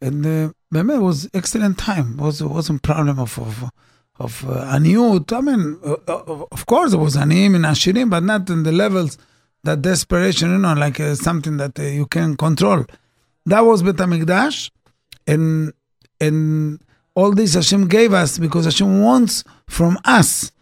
And 0.00 0.26
uh, 0.26 0.52
it 0.72 1.00
was 1.00 1.28
excellent 1.32 1.78
time. 1.78 2.18
It 2.18 2.22
was, 2.22 2.42
wasn't 2.42 2.82
problem 2.82 3.20
of, 3.20 3.38
of, 3.38 3.70
of 4.18 4.48
uh, 4.48 4.64
aniyut. 4.76 5.32
I 5.32 5.40
mean, 5.40 5.78
uh, 5.84 5.96
uh 6.08 6.44
of 6.50 6.66
course, 6.66 6.92
it 6.92 6.96
was 6.96 7.14
aniyim 7.14 7.54
and 7.54 7.64
ashirim, 7.64 8.10
but 8.10 8.22
not 8.22 8.48
in 8.50 8.62
the 8.62 8.72
levels– 8.72 9.18
that 9.64 9.82
desperation, 9.82 10.50
you 10.50 10.58
know, 10.58 10.74
like 10.74 10.98
uh, 11.00 11.14
something 11.14 11.56
that 11.56 11.78
uh, 11.78 11.82
you 11.82 12.06
can 12.06 12.36
control. 12.36 12.84
That 13.46 13.60
was 13.60 13.82
Bet 13.82 13.96
HaMikdash. 13.96 14.70
And, 15.26 15.72
and 16.20 16.80
all 17.14 17.32
this 17.32 17.54
Hashem 17.54 17.88
gave 17.88 18.12
us 18.12 18.38
because 18.38 18.64
Hashem 18.64 19.02
wants 19.02 19.44
from 19.68 19.98
us 20.04 20.52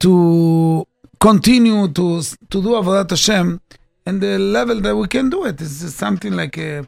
to 0.00 0.86
continue 1.20 1.88
to 1.88 2.22
to 2.22 2.62
do 2.62 2.68
Avodat 2.68 3.10
Hashem 3.10 3.60
and 4.06 4.20
the 4.20 4.38
level 4.38 4.80
that 4.80 4.96
we 4.96 5.08
can 5.08 5.28
do 5.28 5.44
it 5.44 5.60
is 5.60 5.94
something 5.94 6.32
like 6.32 6.56
uh, 6.56 6.84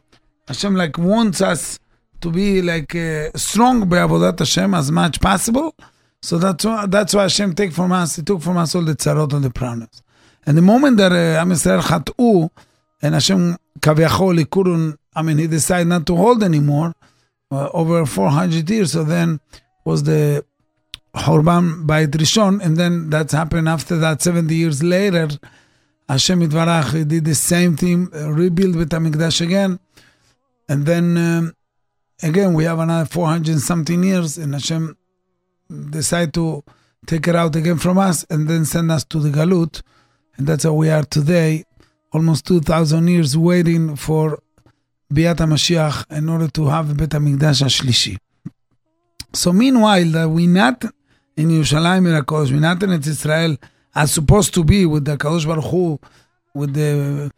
Hashem 0.47 0.75
like 0.75 0.97
wants 0.97 1.41
us 1.41 1.79
to 2.21 2.31
be 2.31 2.61
like 2.61 2.95
uh, 2.95 3.29
strong 3.35 3.89
by 3.89 3.97
Avodat 3.97 4.39
Hashem 4.39 4.73
as 4.73 4.91
much 4.91 5.19
possible. 5.19 5.75
So 6.21 6.37
that's 6.37 6.63
why, 6.63 6.85
that's 6.85 7.13
why 7.15 7.23
Hashem 7.23 7.55
take 7.55 7.73
from 7.73 7.91
us. 7.91 8.15
He 8.15 8.21
took 8.21 8.41
from 8.41 8.57
us 8.57 8.75
all 8.75 8.83
the 8.83 8.95
tzarot 8.95 9.33
and 9.33 9.43
the 9.43 9.49
problems. 9.49 10.03
And 10.45 10.57
the 10.57 10.61
moment 10.61 10.97
that 10.97 11.11
uh, 11.11 11.41
Am 11.41 11.49
Yisrael 11.49 11.81
chatu 11.81 12.49
and 13.01 13.13
Hashem 13.13 13.57
kaviyachol 13.79 14.43
ikurun, 14.43 14.97
I 15.15 15.21
mean, 15.21 15.37
he 15.37 15.47
decided 15.47 15.87
not 15.87 16.05
to 16.07 16.15
hold 16.15 16.43
anymore 16.43 16.93
uh, 17.51 17.69
over 17.73 18.05
400 18.05 18.69
years. 18.69 18.93
So 18.93 19.03
then 19.03 19.39
was 19.85 20.03
the 20.03 20.43
Horban 21.15 21.85
by 21.85 22.05
Rishon, 22.05 22.63
and 22.63 22.77
then 22.77 23.09
that's 23.09 23.33
happened 23.33 23.67
after 23.67 23.97
that 23.97 24.21
70 24.21 24.55
years 24.55 24.81
later. 24.81 25.27
Hashem 26.07 26.41
Yitvarach 26.41 26.93
he 26.93 27.03
did 27.03 27.25
the 27.25 27.35
same 27.35 27.75
thing, 27.75 28.09
uh, 28.13 28.31
rebuild 28.31 28.75
with 28.75 28.89
Hamikdash 28.89 29.41
again, 29.41 29.79
and 30.69 30.85
then 30.85 31.17
um, 31.17 31.53
again 32.23 32.53
we 32.53 32.63
have 32.63 32.79
another 32.79 33.05
400 33.05 33.59
something 33.59 34.03
years, 34.03 34.37
and 34.37 34.53
Hashem 34.53 34.97
decide 35.89 36.33
to 36.33 36.63
take 37.05 37.27
it 37.27 37.35
out 37.35 37.55
again 37.55 37.77
from 37.77 37.97
us, 37.97 38.25
and 38.29 38.47
then 38.47 38.63
send 38.65 38.91
us 38.91 39.03
to 39.05 39.19
the 39.19 39.29
Galut, 39.29 39.81
and 40.40 40.46
that's 40.46 40.64
how 40.64 40.72
we 40.72 40.90
are 40.90 41.04
today, 41.04 41.62
almost 42.12 42.46
2,000 42.46 43.08
years 43.08 43.36
waiting 43.36 43.96
for 43.96 44.38
ביאת 45.10 45.40
המשיח 45.40 46.04
in 46.10 46.28
order 46.28 46.48
to 46.58 46.62
have 46.62 46.94
בית 46.96 47.14
המקדש 47.14 47.62
השלישי. 47.62 48.16
So 49.36 49.52
meanwhile 49.52 50.10
that 50.12 50.30
we 50.30 50.46
not 50.46 50.84
in 51.40 51.50
ירושלים 51.50 52.06
עיר 52.06 52.16
הקודש, 52.16 52.50
we 52.50 52.60
not 52.60 52.82
in 52.82 52.94
את 52.94 53.06
ישראל 53.06 53.56
as 53.96 54.12
supposed 54.12 54.52
to 54.54 54.62
be 54.64 54.86
with 54.86 55.04
the 55.04 55.12
הקדוש 55.12 55.44
ברוך 55.44 55.66
הוא, 55.66 55.98
with 56.58 56.70
the 56.74 57.30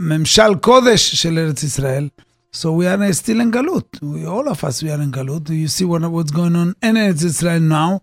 ממשל 0.00 0.54
קודש 0.60 1.14
של 1.14 1.38
ארץ 1.38 1.62
ישראל, 1.62 2.08
so 2.52 2.72
we 2.72 2.86
are 2.86 3.12
still 3.12 3.40
in 3.40 3.50
גלות. 3.50 3.98
We, 4.02 4.26
all 4.26 4.48
of 4.48 4.64
us 4.64 4.82
we 4.82 4.90
are 4.90 5.02
in 5.02 5.10
גלות. 5.10 5.48
You 5.48 5.68
see 5.68 5.84
what, 5.84 6.02
what's 6.10 6.30
going 6.30 6.56
on 6.56 6.74
in 6.82 6.96
ארץ 6.96 7.22
ישראל 7.22 7.68
now, 7.68 8.00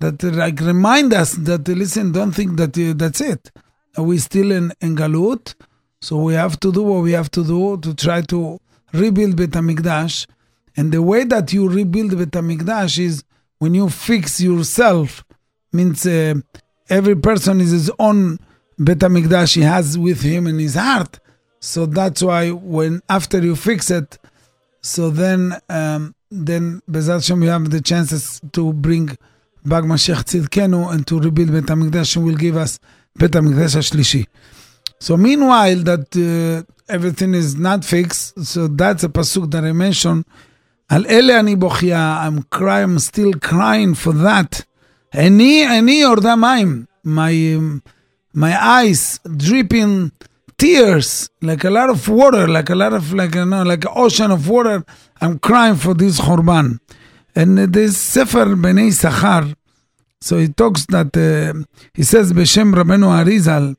that 0.00 0.22
like 0.22 0.60
remind 0.60 1.14
us 1.14 1.32
that 1.34 1.66
listen, 1.68 2.12
don't 2.12 2.32
think 2.32 2.56
that 2.56 2.76
uh, 2.78 2.92
that's 2.96 3.20
it. 3.20 3.50
We 3.96 4.18
still 4.18 4.52
in, 4.52 4.72
in 4.80 4.94
Galut, 4.94 5.54
so 6.02 6.18
we 6.18 6.34
have 6.34 6.60
to 6.60 6.70
do 6.70 6.82
what 6.82 7.02
we 7.02 7.12
have 7.12 7.30
to 7.32 7.44
do 7.44 7.78
to 7.78 7.94
try 7.94 8.20
to 8.22 8.60
rebuild 8.92 9.36
Bet 9.36 9.50
Hamikdash. 9.50 10.26
And 10.76 10.92
the 10.92 11.00
way 11.00 11.24
that 11.24 11.52
you 11.52 11.68
rebuild 11.68 12.16
Bet 12.18 12.30
Hamikdash 12.32 12.98
is 12.98 13.24
when 13.58 13.74
you 13.74 13.88
fix 13.88 14.40
yourself. 14.40 15.24
Means 15.72 16.06
uh, 16.06 16.34
every 16.88 17.16
person 17.16 17.60
is 17.60 17.70
his 17.70 17.90
own 17.98 18.38
Bet 18.78 18.98
Hamikdash 18.98 19.54
he 19.56 19.62
has 19.62 19.96
with 19.96 20.20
him 20.22 20.46
in 20.46 20.58
his 20.58 20.74
heart. 20.74 21.18
So 21.60 21.86
that's 21.86 22.22
why 22.22 22.50
when 22.50 23.00
after 23.08 23.40
you 23.42 23.56
fix 23.56 23.90
it, 23.90 24.18
so 24.82 25.10
then 25.10 25.58
um, 25.68 26.14
then 26.30 26.82
Bezat 26.88 27.26
Shem 27.26 27.42
you 27.42 27.48
have 27.48 27.70
the 27.70 27.80
chances 27.80 28.40
to 28.52 28.72
bring 28.72 29.16
back 29.66 29.84
Mashiach 29.84 30.24
Tzidkenu 30.24 30.92
and 30.92 31.06
to 31.06 31.18
rebuild 31.18 31.52
Bet 31.52 31.64
HaMikdash 31.64 32.16
and 32.16 32.24
will 32.24 32.36
give 32.36 32.56
us 32.56 32.78
Bet 33.16 33.32
HaMikdash 33.32 33.76
HaShlishi. 33.76 34.26
So 34.98 35.16
meanwhile 35.16 35.76
that 35.76 36.16
uh, 36.16 36.72
everything 36.88 37.34
is 37.34 37.56
not 37.56 37.84
fixed, 37.84 38.44
so 38.44 38.68
that's 38.68 39.04
a 39.04 39.08
pasuk 39.08 39.50
that 39.50 39.64
I 39.64 39.72
mentioned. 39.72 40.24
Al 40.88 41.04
ele 41.06 41.32
ani 41.32 41.56
bochia, 41.56 42.18
I'm 42.18 42.44
crying, 42.44 42.84
I'm 42.84 42.98
still 43.00 43.32
crying 43.34 43.94
for 43.94 44.12
that. 44.12 44.64
Ani, 45.12 45.64
ani 45.64 46.00
yorda 46.02 46.38
mayim, 46.38 46.86
my, 47.02 47.32
um, 47.54 47.82
my 48.32 48.56
eyes 48.64 49.18
dripping 49.36 50.12
tears, 50.58 51.28
like 51.42 51.64
a 51.64 51.70
lot 51.70 51.90
of 51.90 52.08
water, 52.08 52.46
like 52.46 52.70
a 52.70 52.74
lot 52.74 52.92
of, 52.92 53.12
like, 53.12 53.34
you 53.34 53.44
know, 53.44 53.64
like 53.64 53.84
an 53.84 53.92
ocean 53.96 54.30
of 54.30 54.48
water. 54.48 54.84
I'm 55.20 55.38
crying 55.38 55.76
for 55.76 55.92
this 55.92 56.20
Chorban. 56.20 56.78
And 57.36 57.58
this 57.58 57.98
Sefer 57.98 58.46
Bnei 58.56 58.88
Yissaschar, 58.88 59.54
so 60.22 60.38
he 60.38 60.48
talks 60.48 60.86
that, 60.86 61.14
uh, 61.14 61.62
he 61.92 62.02
says, 62.02 62.32
Beshem 62.32 62.74
Rabbeinu 62.74 63.08
Arizal, 63.22 63.76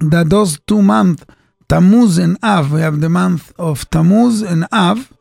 that 0.00 0.30
those 0.30 0.58
two 0.66 0.80
months, 0.80 1.24
Tammuz 1.68 2.16
and 2.16 2.38
Av, 2.42 2.72
we 2.72 2.80
have 2.80 3.02
the 3.02 3.10
month 3.10 3.52
of 3.58 3.88
Tammuz 3.90 4.40
and 4.40 4.66
Av, 4.72 5.12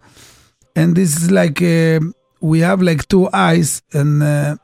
and 0.77 0.95
this 0.95 1.17
is 1.17 1.29
like 1.29 1.61
uh, 1.61 1.99
we 2.39 2.59
have 2.59 2.81
like 2.81 3.05
two 3.09 3.29
eyes, 3.33 3.81
and 3.91 4.23
uh, 4.23 4.55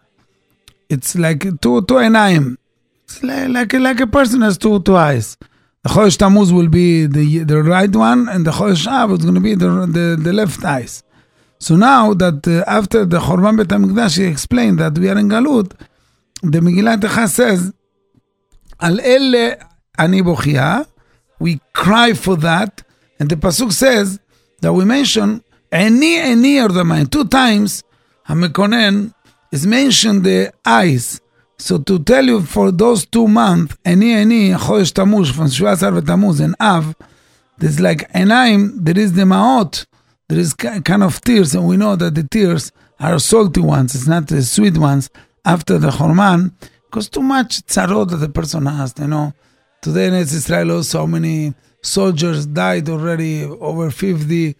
it's 0.88 1.16
like 1.16 1.42
two 1.62 1.82
two 1.82 1.96
enaim. 1.96 2.58
It's 3.04 3.22
like, 3.22 3.50
like 3.50 3.74
like 3.74 4.00
a 4.00 4.08
person 4.08 4.42
has 4.42 4.58
two 4.58 4.80
two 4.82 4.96
eyes. 4.96 5.36
The 5.84 5.90
Chodesh 5.90 6.18
Tammuz 6.18 6.54
will 6.54 6.70
be 6.70 7.06
the 7.06 7.40
the 7.40 7.62
right 7.62 7.94
one, 7.94 8.30
and 8.30 8.46
the 8.46 8.52
Chodesh 8.52 8.88
Av 8.88 9.12
is 9.12 9.26
going 9.26 9.36
to 9.36 9.42
be 9.42 9.56
the, 9.56 9.68
the 9.86 10.18
the 10.18 10.32
left 10.32 10.64
eyes. 10.64 11.04
So 11.64 11.78
now 11.78 12.14
that 12.16 12.46
uh, 12.46 12.66
after 12.68 13.06
the 13.06 13.20
Chorban 13.20 13.56
Bet 13.56 13.68
HaMikdash, 13.68 14.18
he 14.18 14.26
explained 14.26 14.80
that 14.80 14.98
we 14.98 15.08
are 15.08 15.18
in 15.18 15.30
Galut, 15.30 15.72
the 16.42 16.60
Megillat 16.60 17.00
Echa 17.00 17.30
says, 17.30 17.72
Al 18.82 19.00
ele 19.00 19.56
ani 19.98 20.22
bochia, 20.22 20.86
we 21.40 21.62
cry 21.72 22.12
for 22.12 22.36
that, 22.36 22.84
and 23.18 23.30
the 23.30 23.38
pasuk 23.38 23.72
says 23.72 24.20
that 24.60 24.74
we 24.74 24.84
mention 24.84 25.42
or 25.72 26.70
the 26.70 26.84
mind 26.86 27.14
two 27.14 27.24
times. 27.30 27.82
Hamekonen 28.28 29.14
is 29.54 29.66
mentioned 29.66 30.26
the 30.26 30.52
eyes. 30.66 31.22
So 31.58 31.78
to 31.78 31.98
tell 32.00 32.26
you 32.26 32.42
for 32.42 32.74
those 32.74 33.06
two 33.06 33.30
months, 33.30 33.78
any 33.86 34.12
any 34.12 34.50
chodesh 34.50 34.92
Tammuz 34.92 35.32
from 35.32 35.48
Shuvasar 35.48 36.06
Tammuz 36.06 36.42
and 36.42 36.58
Av, 36.60 36.94
there's 37.58 37.80
like 37.80 38.12
enaim. 38.12 38.84
There 38.84 39.00
is 39.00 39.14
the 39.14 39.24
maot. 39.24 39.86
There 40.34 40.42
is 40.42 40.56
kind 40.56 41.04
of 41.04 41.22
tears, 41.22 41.54
and 41.54 41.68
we 41.68 41.78
know 41.78 41.96
that 41.96 42.16
the 42.16 42.24
tears 42.24 42.72
are 43.00 43.20
salty 43.20 43.62
ones. 43.62 43.94
It's 43.94 44.08
not 44.08 44.26
the 44.26 44.42
sweet 44.42 44.76
ones 44.80 45.12
after 45.46 45.78
the 45.78 45.92
Chorman, 45.92 46.56
because 46.86 47.08
too 47.08 47.22
much 47.22 47.62
tzarot 47.68 48.10
that 48.10 48.18
the 48.18 48.30
person 48.30 48.66
has, 48.66 48.96
you 48.98 49.06
know. 49.06 49.32
Today 49.84 50.08
in 50.08 50.16
Israel, 50.16 50.82
so 50.82 51.06
many 51.06 51.54
soldiers 51.84 52.48
died 52.48 52.90
already, 52.90 53.44
over 53.44 53.92
50. 53.92 54.56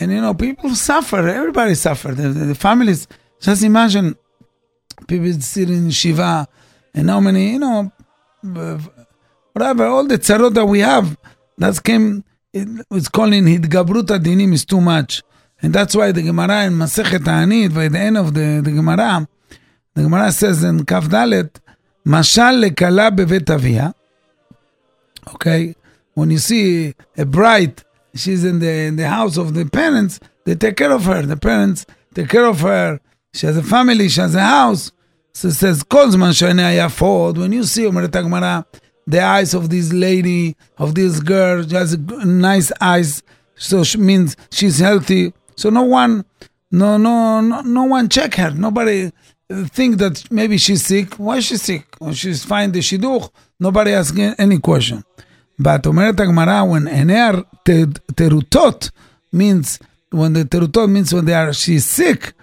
And, 0.00 0.10
you 0.10 0.20
know, 0.20 0.34
people 0.34 0.70
suffer. 0.70 1.28
Everybody 1.28 1.76
suffered. 1.76 2.16
The, 2.16 2.30
the, 2.30 2.46
the 2.46 2.54
families, 2.56 3.06
just 3.40 3.62
imagine 3.62 4.16
people 5.06 5.32
sitting 5.34 5.76
in 5.76 5.90
Shiva 5.90 6.48
and 6.92 7.08
how 7.08 7.20
many, 7.20 7.52
you 7.52 7.60
know, 7.60 7.92
whatever, 9.52 9.84
all 9.86 10.08
the 10.08 10.18
tzarot 10.18 10.54
that 10.54 10.66
we 10.66 10.80
have, 10.80 11.16
that 11.58 11.80
came, 11.84 12.24
it's 12.54 13.08
calling 13.08 13.44
Hidgabrut 13.44 14.06
Adinim 14.06 14.52
is 14.52 14.64
too 14.64 14.80
much. 14.80 15.22
And 15.60 15.74
that's 15.74 15.94
why 15.94 16.12
the 16.12 16.22
Gemara 16.22 16.64
in 16.64 16.74
Masechet 16.74 17.20
Taanit, 17.20 17.74
by 17.74 17.88
the 17.88 17.98
end 17.98 18.16
of 18.16 18.34
the, 18.34 18.60
the 18.62 18.70
Gemara, 18.70 19.26
the 19.94 20.02
Gemara 20.02 20.30
says 20.32 20.62
in 20.62 20.84
Kaf 20.84 21.04
Dalet, 21.04 21.50
Mashal 22.06 22.68
lekala 22.68 23.10
bevet. 23.16 23.94
Okay, 25.34 25.74
when 26.12 26.30
you 26.30 26.38
see 26.38 26.94
a 27.16 27.24
bride, 27.24 27.82
she's 28.14 28.44
in 28.44 28.58
the 28.58 28.70
in 28.70 28.96
the 28.96 29.08
house 29.08 29.36
of 29.36 29.54
the 29.54 29.64
parents. 29.64 30.20
They 30.44 30.54
take 30.54 30.76
care 30.76 30.92
of 30.92 31.04
her. 31.06 31.22
The 31.22 31.38
parents 31.38 31.86
take 32.14 32.28
care 32.28 32.44
of 32.44 32.60
her. 32.60 33.00
She 33.32 33.46
has 33.46 33.56
a 33.56 33.62
family. 33.62 34.08
She 34.10 34.20
has 34.20 34.34
a 34.34 34.42
house. 34.42 34.92
So 35.32 35.48
it 35.48 35.54
says, 35.54 35.82
"Kol 35.82 36.08
zman 36.08 36.32
shene 36.32 36.60
ayafod." 36.60 37.38
When 37.38 37.52
you 37.52 37.64
see 37.64 37.84
Umar 37.86 38.06
Tagmara, 38.08 38.66
the 39.07 39.21
eyes 39.21 39.53
of 39.53 39.69
this 39.69 39.91
lady, 39.93 40.55
of 40.77 40.95
this 40.95 41.19
girl, 41.19 41.63
she 41.67 41.75
has 41.75 41.93
a 41.93 41.97
g- 41.97 42.15
nice 42.25 42.71
eyes, 42.79 43.23
so 43.55 43.83
she 43.83 43.97
means 43.97 44.37
she's 44.51 44.79
healthy. 44.79 45.33
So 45.55 45.69
no 45.69 45.83
one, 45.83 46.25
no, 46.71 46.97
no, 46.97 47.41
no, 47.41 47.61
no 47.61 47.83
one 47.85 48.07
check 48.09 48.35
her. 48.35 48.51
Nobody 48.51 49.11
uh, 49.51 49.65
think 49.65 49.97
that 49.97 50.31
maybe 50.31 50.57
she's 50.57 50.85
sick. 50.85 51.15
Why 51.15 51.37
is 51.37 51.45
she 51.45 51.57
sick? 51.57 51.85
Or 51.99 52.13
she's 52.13 52.45
fine, 52.45 52.71
the 52.71 52.79
shidduch. 52.79 53.29
Nobody 53.59 53.91
asking 53.91 54.35
any 54.37 54.59
question. 54.59 55.03
But 55.59 55.85
אומרת 55.85 56.19
הגמרא, 56.19 56.63
when 56.63 56.87
עיניה 56.87 57.31
ת- 57.63 57.99
תרוטות, 58.15 58.89
means, 59.35 59.79
when 60.13 60.33
the 60.33 60.45
תרוטות 60.45 60.87
means 60.89 61.13
when 61.13 61.25
they 61.25 61.33
are, 61.33 61.51
she's 61.53 61.85
sick. 61.85 62.33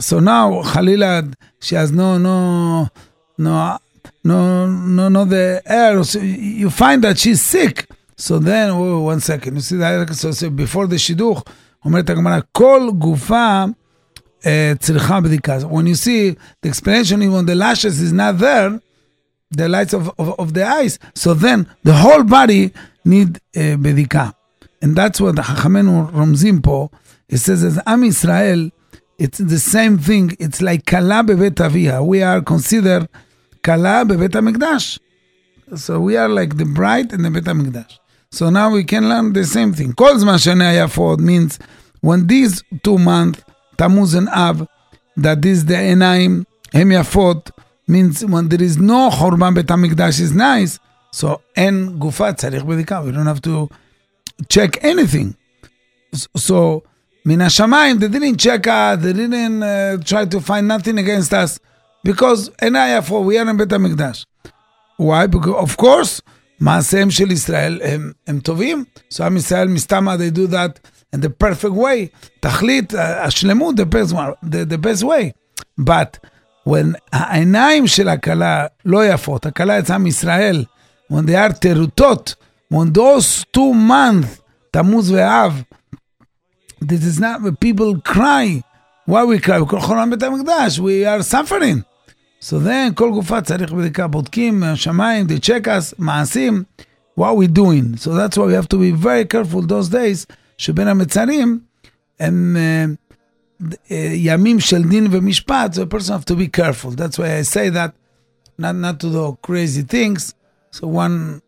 So 0.00 0.18
now, 0.20 0.62
Khalila, 0.62 1.32
she 1.60 1.74
has 1.74 1.90
no, 1.92 2.18
no, 2.18 2.88
no, 3.36 3.78
no, 4.24 4.66
no, 4.66 5.08
no, 5.08 5.24
the 5.24 5.62
air. 5.66 6.02
So 6.04 6.18
you 6.20 6.70
find 6.70 7.02
that 7.04 7.18
she's 7.18 7.40
sick. 7.42 7.88
So 8.16 8.38
then, 8.38 8.70
oh, 8.70 9.00
one 9.00 9.20
second, 9.20 9.54
you 9.54 9.60
see 9.60 9.76
that? 9.76 10.14
So, 10.14 10.32
so 10.32 10.50
before 10.50 10.86
the 10.86 10.98
שידוך, 10.98 11.44
אומרת 11.84 12.10
הגמרא, 12.10 12.40
כל 12.52 12.90
גופה 12.98 13.64
אה, 14.46 14.72
צריכה 14.78 15.20
בדיקה. 15.20 15.58
When 15.58 15.86
you 15.86 15.94
see 15.94 16.36
the 16.62 16.68
explanation, 16.68 17.22
even 17.22 17.32
when 17.32 17.46
the 17.46 17.54
lashes 17.54 18.00
is 18.00 18.12
not 18.12 18.38
there, 18.38 18.80
the 19.50 19.68
lights 19.68 19.94
of, 19.94 20.10
of, 20.18 20.38
of 20.38 20.54
the 20.54 20.66
eyes, 20.66 20.98
so 21.14 21.34
then 21.34 21.66
the 21.84 21.94
whole 21.94 22.22
body 22.24 22.72
need 23.04 23.38
uh, 23.56 23.76
בדיקה. 23.82 24.30
And 24.82 24.96
that's 24.96 25.20
what 25.20 25.40
חכמינו 25.40 26.10
רומזים 26.12 26.60
פה. 26.60 26.88
It 27.32 27.38
says, 27.38 27.62
as 27.64 27.78
עם 27.86 28.04
ישראל, 28.04 28.70
it's 29.18 29.38
the 29.38 29.58
same 29.58 29.98
thing, 29.98 30.36
it's 30.40 30.60
like 30.60 30.90
כלה 30.90 31.22
בבית 31.22 31.60
אביה. 31.60 32.00
We 32.00 32.22
are 32.22 32.40
considered 32.40 33.06
Kala 33.63 34.05
Bebet 34.05 34.99
So 35.75 35.99
we 36.01 36.17
are 36.17 36.27
like 36.27 36.57
the 36.57 36.65
bride 36.65 37.13
and 37.13 37.23
the 37.23 37.29
betamikdash. 37.29 37.97
So 38.29 38.49
now 38.49 38.71
we 38.71 38.83
can 38.83 39.07
learn 39.07 39.31
the 39.31 39.45
same 39.45 39.73
thing. 39.73 39.93
Kol 39.93 40.15
Zman 40.15 40.37
Shenei 40.37 41.19
means 41.19 41.59
when 42.01 42.27
these 42.27 42.61
two 42.83 42.97
months, 42.97 43.41
Tamuz 43.77 44.15
and 44.15 44.27
Av, 44.29 44.67
that 45.15 45.45
is 45.45 45.65
the 45.65 45.75
Enaim, 45.75 46.45
Hem 46.73 46.89
Yafot, 46.89 47.51
means 47.87 48.25
when 48.25 48.49
there 48.49 48.61
is 48.61 48.77
no 48.77 49.09
Horban 49.09 49.55
betamikdash 49.55 50.19
is 50.19 50.33
nice, 50.33 50.79
so 51.11 51.41
En 51.55 51.99
gufat 51.99 52.39
Tzarech 52.39 52.63
Bedika, 52.63 53.05
we 53.05 53.11
don't 53.11 53.27
have 53.27 53.41
to 53.43 53.69
check 54.49 54.83
anything. 54.83 55.35
So, 56.35 56.83
mina 57.23 57.45
HaShamayim, 57.45 57.99
they 57.99 58.07
didn't 58.07 58.37
check 58.37 58.67
us, 58.67 59.01
they 59.01 59.13
didn't 59.13 59.63
uh, 59.63 59.97
try 60.03 60.25
to 60.25 60.41
find 60.41 60.67
nothing 60.67 60.97
against 60.97 61.33
us. 61.33 61.59
because 62.08 62.50
עיניי 62.60 62.98
יפות, 62.98 63.26
we 63.26 63.34
are 63.36 63.50
in 63.50 63.56
בית 63.56 63.72
המקדש. 63.72 64.26
why? 65.02 65.26
Because 65.26 65.62
of 65.64 65.76
course, 65.82 66.20
מעשיהם 66.60 67.10
של 67.10 67.30
ישראל 67.30 67.80
הם, 67.84 68.12
הם 68.26 68.40
טובים. 68.40 68.84
So 69.14 69.22
עם 69.24 69.36
ישראל 69.36 69.68
מסתמה, 69.68 70.14
they 70.14 70.36
do 70.36 70.50
that 70.52 70.78
in 71.16 71.18
the 71.20 71.28
perfect 71.44 71.74
way. 71.76 72.06
תכלית, 72.40 72.94
ה- 72.94 73.24
השלמות, 73.24 73.74
the 73.80 73.84
best, 73.84 74.12
one, 74.12 74.48
the, 74.50 74.64
the 74.72 74.78
best 74.78 75.02
way. 75.04 75.32
But 75.80 76.18
when 76.68 76.94
העיניים 77.12 77.86
של 77.86 78.08
הכלה 78.08 78.66
לא 78.84 79.06
יפות, 79.06 79.46
הכלה 79.46 79.78
יצאה 79.78 79.98
מישראל, 79.98 80.64
when 81.12 81.26
they 81.26 81.34
are 81.50 81.52
תרוטות, 81.60 82.34
when 82.74 82.86
those 82.98 83.44
two 83.56 83.74
months, 83.88 84.40
תמוז 84.70 85.10
ואב, 85.10 85.62
this 86.84 87.02
is 87.04 87.20
not, 87.20 87.40
people 87.60 88.00
cry. 88.12 88.62
why 89.10 89.24
we 89.24 89.38
cry? 89.46 89.64
כל 89.68 89.80
חורבן 89.80 90.10
בית 90.10 90.22
המקדש, 90.22 90.78
we 90.78 91.04
are 91.06 91.22
suffering. 91.34 91.80
So 92.42 92.58
then, 92.60 92.94
כל 92.94 93.10
גופה 93.10 93.40
צריך 93.40 93.72
בדיקה, 93.72 94.06
בודקים 94.06 94.60
מהשמיים, 94.60 95.26
they 95.26 95.40
check 95.40 95.66
us, 95.66 95.94
מעשים, 95.98 96.64
what 97.18 97.36
we 97.36 97.46
doing. 97.48 97.96
So 97.96 98.14
that's 98.14 98.38
why 98.38 98.46
we 98.46 98.54
have 98.54 98.68
to 98.68 98.78
be 98.78 98.92
very 98.92 99.24
careful 99.24 99.62
those 99.62 99.88
days, 99.88 100.26
שבין 100.58 100.88
המצרים 100.88 101.60
הם 102.20 102.56
uh, 102.56 103.08
uh, 103.62 103.92
ימים 104.14 104.60
של 104.60 104.82
דין 104.82 105.06
ומשפט, 105.10 105.74
so 105.74 105.82
a 105.82 105.86
person 105.86 106.12
have 106.12 106.24
to 106.24 106.36
be 106.36 106.48
careful. 106.48 106.90
That's 106.90 107.18
why 107.18 107.38
I 107.38 107.42
say 107.42 107.68
that, 107.70 107.92
not, 108.56 108.76
not 108.76 109.00
to 109.00 109.10
do 109.10 109.38
crazy 109.42 109.82
things. 109.82 110.34
So 110.70 110.86
one, 110.86 111.42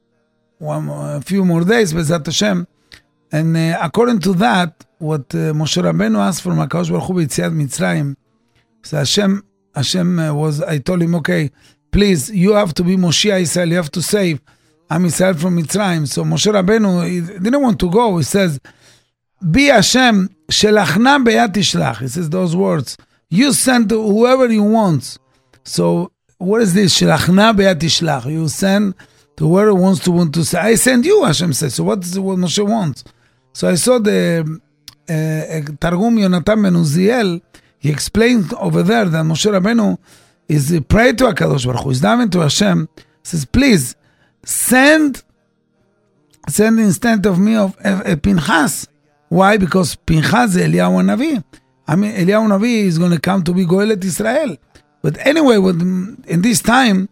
one 0.58 0.88
a 0.88 1.20
few 1.20 1.44
more 1.44 1.64
days, 1.64 1.92
בעזרת 1.92 2.28
השם. 2.28 2.62
And 3.32 3.56
uh, 3.56 3.78
according 3.80 4.18
to 4.20 4.32
that, 4.34 4.84
what 4.98 5.34
uh, 5.34 5.52
Moshe 5.54 5.80
Rabbeinu 5.80 6.18
asked 6.18 6.42
from 6.42 6.58
הקדוש 6.60 6.90
ברוך 6.90 7.06
הוא 7.06 7.16
ביציאת 7.16 7.52
מצרים, 7.52 8.14
so 8.82 8.96
Hashem, 8.96 9.42
Hashem 9.75 10.19
uh, 10.19 10.33
was, 10.33 10.61
I 10.61 10.79
told 10.79 11.01
him, 11.01 11.15
okay, 11.15 11.51
please, 11.91 12.29
you 12.29 12.53
have 12.53 12.73
to 12.75 12.83
be 12.83 12.95
Moshe 12.95 13.39
Israel, 13.39 13.69
you 13.69 13.75
have 13.75 13.91
to 13.91 14.01
save 14.01 14.41
Am 14.89 15.05
Israel 15.05 15.33
from 15.33 15.57
Mitzrayim. 15.57 16.07
So 16.07 16.23
Moshe 16.23 16.51
Rabbeinu, 16.51 17.09
he 17.09 17.39
didn't 17.39 17.61
want 17.61 17.79
to 17.79 17.89
go. 17.89 18.17
He 18.17 18.23
says, 18.23 18.59
be 19.51 19.65
Hashem, 19.65 20.29
shelachna 20.49 21.23
beyat 21.23 21.53
tishlach. 21.53 21.99
He 21.99 22.07
says 22.07 22.29
those 22.29 22.55
words. 22.55 22.97
You 23.29 23.53
send 23.53 23.91
whoever 23.91 24.51
you 24.51 24.63
want. 24.63 25.17
So 25.63 26.11
what 26.37 26.61
is 26.61 26.73
this? 26.73 26.99
Shelachna 26.99 27.55
beyat 27.55 27.79
tishlach. 27.79 28.31
You 28.31 28.47
send 28.47 28.95
to 29.37 29.47
whoever 29.47 29.73
wants 29.73 30.03
to 30.05 30.11
want 30.11 30.33
to 30.35 30.45
say. 30.45 30.59
I 30.59 30.75
send 30.75 31.05
you, 31.05 31.23
Hashem 31.23 31.53
says. 31.53 31.75
So 31.75 31.83
what 31.83 32.01
does 32.01 32.17
what 32.19 32.37
Moshe 32.37 32.65
wants? 32.67 33.03
So 33.53 33.67
I 33.67 33.75
saw 33.75 33.99
the 33.99 34.59
uh, 35.09 35.13
uh 35.13 35.77
Targum 35.79 36.17
Yonatan 36.17 36.63
Ben 36.63 36.73
Uziel. 36.73 37.41
He 37.84 37.90
explained 37.90 38.52
over 38.54 38.82
there 38.82 39.06
that 39.06 39.24
Moshe 39.24 39.50
Rabbeinu 39.50 39.98
is 40.48 40.72
uh, 40.72 40.80
pray 40.80 41.12
to 41.12 41.24
HaKadosh 41.24 41.66
Baruch 41.66 41.82
Hu. 41.82 41.88
He's 41.90 42.00
diving 42.00 42.30
to 42.30 42.40
Hashem. 42.40 42.88
Says, 43.22 43.44
please, 43.44 43.96
send 44.44 45.22
send 46.48 46.80
instead 46.80 47.24
of 47.26 47.38
me 47.38 47.54
of 47.56 47.76
uh, 47.84 48.02
uh, 48.04 48.16
Pinchas. 48.16 48.88
Why? 49.28 49.56
Because 49.56 49.94
Pinchas 49.96 50.56
is 50.56 50.66
Eliyahu 50.66 51.04
Navi. 51.04 51.42
I 51.86 51.96
mean, 51.96 52.12
Eliyahu 52.12 52.48
Navi 52.48 52.84
is 52.84 52.98
going 52.98 53.12
to 53.12 53.20
come 53.20 53.42
to 53.44 53.52
be 53.52 53.64
Goelet 53.64 54.02
Israel. 54.04 54.56
But 55.02 55.24
anyway, 55.26 55.58
with, 55.58 55.80
in 55.80 56.42
this 56.42 56.60
time, 56.60 57.08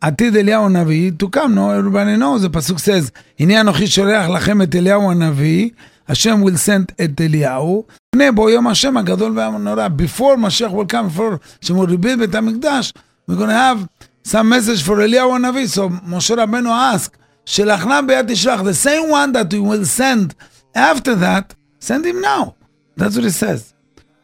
עתיד 0.00 0.36
אליהו 0.36 0.66
הנביא 0.66 1.12
to 1.18 1.28
come, 1.28 1.54
no? 1.54 1.70
Everybody 1.70 2.16
knows, 2.16 2.42
the 2.42 2.50
pasuk 2.50 2.78
says, 2.78 3.10
הנה 3.38 3.60
אנוכי 3.60 3.86
שולח 3.86 4.28
לכם 4.28 4.62
את 4.62 4.74
אליהו 4.74 5.10
הנביא, 5.10 5.70
השם 6.08 6.42
will 6.44 6.56
send 6.66 7.04
את 7.04 7.20
אליהו, 7.20 7.84
הנה 8.14 8.32
בו 8.32 8.50
יום 8.50 8.66
השם 8.66 8.96
הגדול 8.96 9.38
והנורא. 9.38 9.88
Before 9.96 10.36
Mashiach 10.36 10.72
will 10.72 10.92
come, 10.92 11.16
before 11.16 11.38
שהוא 11.60 11.86
rebuild 11.86 12.18
בית 12.18 12.34
המקדש, 12.34 12.92
we're 13.28 13.34
going 13.34 13.48
to 13.48 13.52
have 13.52 13.88
some 14.28 14.48
message 14.48 14.82
for 14.86 15.00
אליהו 15.00 15.34
הנביא. 15.34 15.66
So 15.66 15.80
משה 16.06 16.34
רבנו 16.34 16.70
ask, 16.70 17.10
שלחנה 17.44 18.02
ביד 18.02 18.26
תשלח, 18.32 18.60
the 18.60 18.74
same 18.74 19.10
one 19.10 19.32
that 19.32 19.52
we 19.52 19.60
will 19.60 19.84
send 19.84 20.34
after 20.74 21.14
that, 21.14 21.54
send 21.78 22.04
him 22.04 22.20
now. 22.20 22.54
That's 22.96 23.16
what 23.16 23.24
it 23.24 23.32
says. 23.32 23.74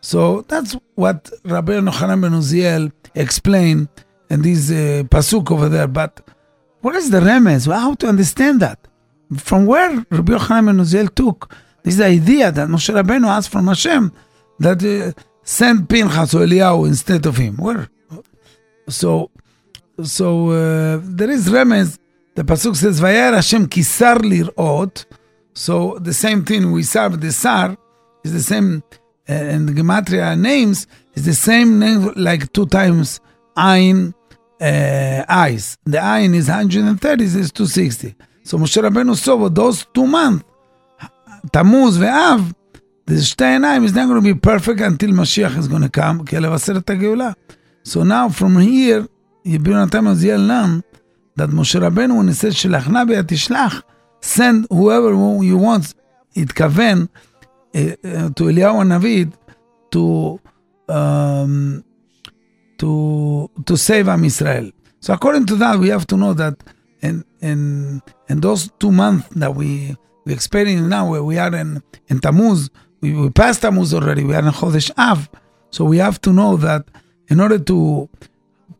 So 0.00 0.42
that's 0.42 0.76
what 0.94 1.30
Rabbi 1.44 1.72
Yochanan 1.72 2.20
ben 2.20 2.32
Uziel 2.32 2.92
explained 3.14 3.88
in 4.30 4.42
this 4.42 4.70
uh, 4.70 5.02
pasuk 5.08 5.50
over 5.50 5.68
there. 5.68 5.88
But 5.88 6.20
what 6.80 6.94
is 6.94 7.10
the 7.10 7.20
remez? 7.20 7.66
Well, 7.66 7.80
how 7.80 7.94
to 7.94 8.06
understand 8.06 8.60
that? 8.60 8.78
From 9.36 9.66
where 9.66 9.90
Rabbi 10.10 10.32
Yochanan 10.34 10.66
ben 10.66 10.78
Uziel 10.78 11.12
took 11.14 11.52
this 11.83 11.99
idea 11.99 12.51
that 12.51 12.67
Moshe 12.67 12.93
Rabbeinu 12.93 13.27
asked 13.27 13.49
from 13.49 13.67
Hashem 13.67 14.11
that 14.59 14.83
uh, 14.83 15.19
send 15.43 15.89
Pinchas 15.89 16.33
or 16.33 16.39
Eliyahu 16.39 16.87
instead 16.87 17.25
of 17.25 17.37
him. 17.37 17.57
Where? 17.57 17.89
So, 18.87 19.31
so 20.03 20.49
uh, 20.49 20.99
there 21.03 21.29
is 21.29 21.49
remez. 21.49 21.97
The 22.35 22.43
pasuk 22.43 22.75
says, 22.75 22.99
"Vayer 22.99 23.33
Hashem 23.33 23.67
kisar 23.67 24.17
lirot." 24.17 25.05
So 25.53 25.97
the 25.99 26.13
same 26.13 26.45
thing 26.45 26.71
we 26.71 26.83
serve 26.83 27.19
the 27.19 27.31
sar 27.31 27.77
is 28.23 28.33
the 28.33 28.41
same, 28.41 28.83
uh, 29.29 29.33
and 29.33 29.67
the 29.67 29.73
gematria 29.73 30.39
names 30.39 30.87
is 31.15 31.25
the 31.25 31.33
same 31.33 31.79
name 31.79 32.13
like 32.15 32.53
two 32.53 32.65
times 32.67 33.19
ayin 33.57 34.13
uh, 34.61 35.25
eyes. 35.27 35.77
The 35.85 35.97
ayin 35.97 36.35
is 36.35 36.47
130, 36.47 37.23
this 37.23 37.35
is 37.35 37.51
260. 37.51 38.15
So 38.43 38.57
Moshe 38.57 38.81
Rabbeinu 38.81 39.15
saw 39.15 39.49
those 39.49 39.85
two 39.93 40.07
months, 40.07 40.45
תמוז 41.52 41.98
ואב, 42.00 42.52
the 43.10 43.20
שתי 43.20 43.44
עיניים 43.44 43.84
is 43.84 43.90
not 43.90 44.06
going 44.08 44.20
to 44.20 44.34
be 44.34 44.34
perfect 44.34 44.80
until 44.80 45.10
Mashiach 45.10 45.56
is 45.58 45.68
going 45.68 45.82
to 45.82 46.00
come, 46.00 46.24
כי 46.26 46.40
לבשר 46.40 46.76
את 46.76 46.90
הגאולה. 46.90 47.30
So 47.84 48.02
now 48.02 48.28
from 48.28 48.56
here, 48.58 49.06
יביאו 49.44 49.84
נתן 49.84 50.06
עוזיאל 50.06 50.50
learn 50.50 50.80
that 51.40 51.54
משה 51.54 51.78
רבנו, 51.78 52.20
when 52.20 52.28
he 52.28 52.34
says 52.34 52.54
שלחנה 52.54 53.04
ביד 53.04 53.24
תשלח, 53.28 53.82
send 54.24 54.66
whoever 54.72 55.12
you 55.42 55.58
want, 55.58 55.94
התכוון 56.36 57.06
uh, 57.06 57.76
uh, 57.76 58.40
to 58.40 58.48
אליהו 58.48 58.80
הנביא, 58.80 59.24
to, 59.94 60.38
um, 60.90 61.82
to, 62.78 63.48
to 63.66 63.76
save 63.76 64.08
עם 64.08 64.24
ישראל. 64.24 64.70
So 65.00 65.12
according 65.12 65.46
to 65.46 65.56
that, 65.56 65.78
we 65.78 65.88
have 65.88 66.06
to 66.08 66.16
know 66.16 66.34
that 66.34 66.54
in 67.00 67.24
in 67.40 68.02
in 68.28 68.40
those 68.40 68.70
two 68.80 68.90
months 68.90 69.28
that 69.36 69.54
we 69.54 69.96
we 70.24 70.32
experience 70.32 70.86
now, 70.96 71.10
where 71.10 71.24
we 71.30 71.38
are 71.38 71.54
in 71.54 71.82
in 72.10 72.18
Tammuz, 72.20 72.70
we, 73.00 73.08
we 73.14 73.30
passed 73.30 73.62
Tammuz 73.62 73.94
already. 73.94 74.24
We 74.24 74.34
are 74.34 74.46
in 74.50 74.52
Chodesh 74.60 74.90
Av, 74.98 75.28
so 75.70 75.84
we 75.84 75.98
have 75.98 76.20
to 76.22 76.30
know 76.32 76.56
that 76.66 76.82
in 77.28 77.40
order 77.40 77.58
to 77.70 78.08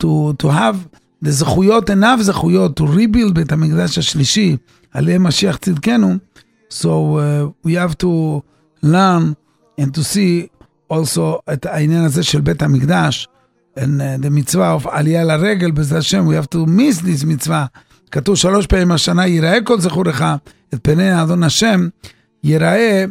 to 0.01 0.33
to 0.41 0.47
have 0.49 0.77
the 1.21 1.31
זכויות 1.31 1.89
enough 1.89 2.21
זכויות 2.21 2.79
to 2.79 2.83
rebuild 2.83 3.33
בית 3.33 3.51
המקדש 3.51 3.97
השלישי 3.97 4.57
על 4.91 5.07
ידי 5.07 5.17
משיח 5.17 5.57
צדקנו, 5.57 6.17
so 6.69 6.85
uh, 7.17 7.51
we 7.65 7.73
have 7.73 7.97
to 7.97 8.41
learn 8.83 9.35
and 9.81 9.93
to 9.93 10.03
see 10.03 10.47
also 10.89 11.41
את 11.53 11.65
העניין 11.65 12.03
הזה 12.03 12.23
של 12.23 12.41
בית 12.41 12.61
המקדש, 12.61 13.27
and 13.75 13.79
uh, 13.79 14.25
the 14.25 14.29
מצווה 14.29 14.77
of 14.77 14.89
עלייה 14.91 15.23
לרגל 15.23 15.71
בעזרת 15.71 15.99
השם, 15.99 16.27
we 16.29 16.43
have 16.43 16.47
to 16.47 16.69
miss 16.69 17.01
this 17.01 17.25
מצווה. 17.25 17.65
כתוב 18.11 18.35
שלוש 18.35 18.67
פעמים 18.67 18.91
השנה, 18.91 19.27
ייראה 19.27 19.61
כל 19.63 19.79
זכורך 19.79 20.21
את 20.73 20.79
פני 20.81 21.23
אדון 21.23 21.43
השם, 21.43 21.87
ייראה, 22.43 23.05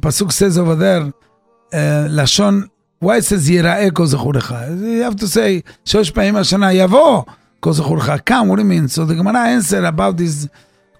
פסוק 0.00 0.30
says 0.30 0.58
over 0.58 0.80
there, 0.80 1.10
uh, 1.72 1.74
לשון, 2.08 2.62
why 3.04 3.06
it 3.06 3.24
says 3.24 3.50
ייראה 3.50 3.90
כל 3.92 4.06
זכורך? 4.06 4.52
you 4.52 5.12
have 5.12 5.18
to 5.20 5.26
say, 5.26 5.72
שלוש 5.84 6.10
פעמים 6.10 6.36
השנה 6.36 6.72
יבוא 6.72 7.22
כל 7.60 7.72
זכורך, 7.72 8.08
come, 8.08 8.48
what 8.48 8.56
do 8.56 8.60
you 8.60 8.64
mean? 8.64 8.88
So 8.88 9.04
the 9.04 9.14
Gemara 9.14 9.48
answer 9.48 9.84
about 9.84 10.16
this 10.16 10.48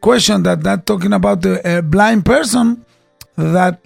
question 0.01 0.43
that 0.43 0.63
that 0.63 0.87
talking 0.87 1.13
about 1.13 1.45
a, 1.45 1.79
a 1.79 1.83
blind 1.83 2.25
person 2.25 2.85
that 3.37 3.81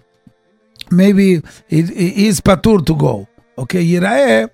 maybe 0.91 1.35
it, 1.69 1.91
it 1.91 2.15
is 2.29 2.41
patur 2.41 2.85
to 2.85 2.95
go. 2.95 3.27
Okay, 3.59 3.83
ייראה 3.83 4.45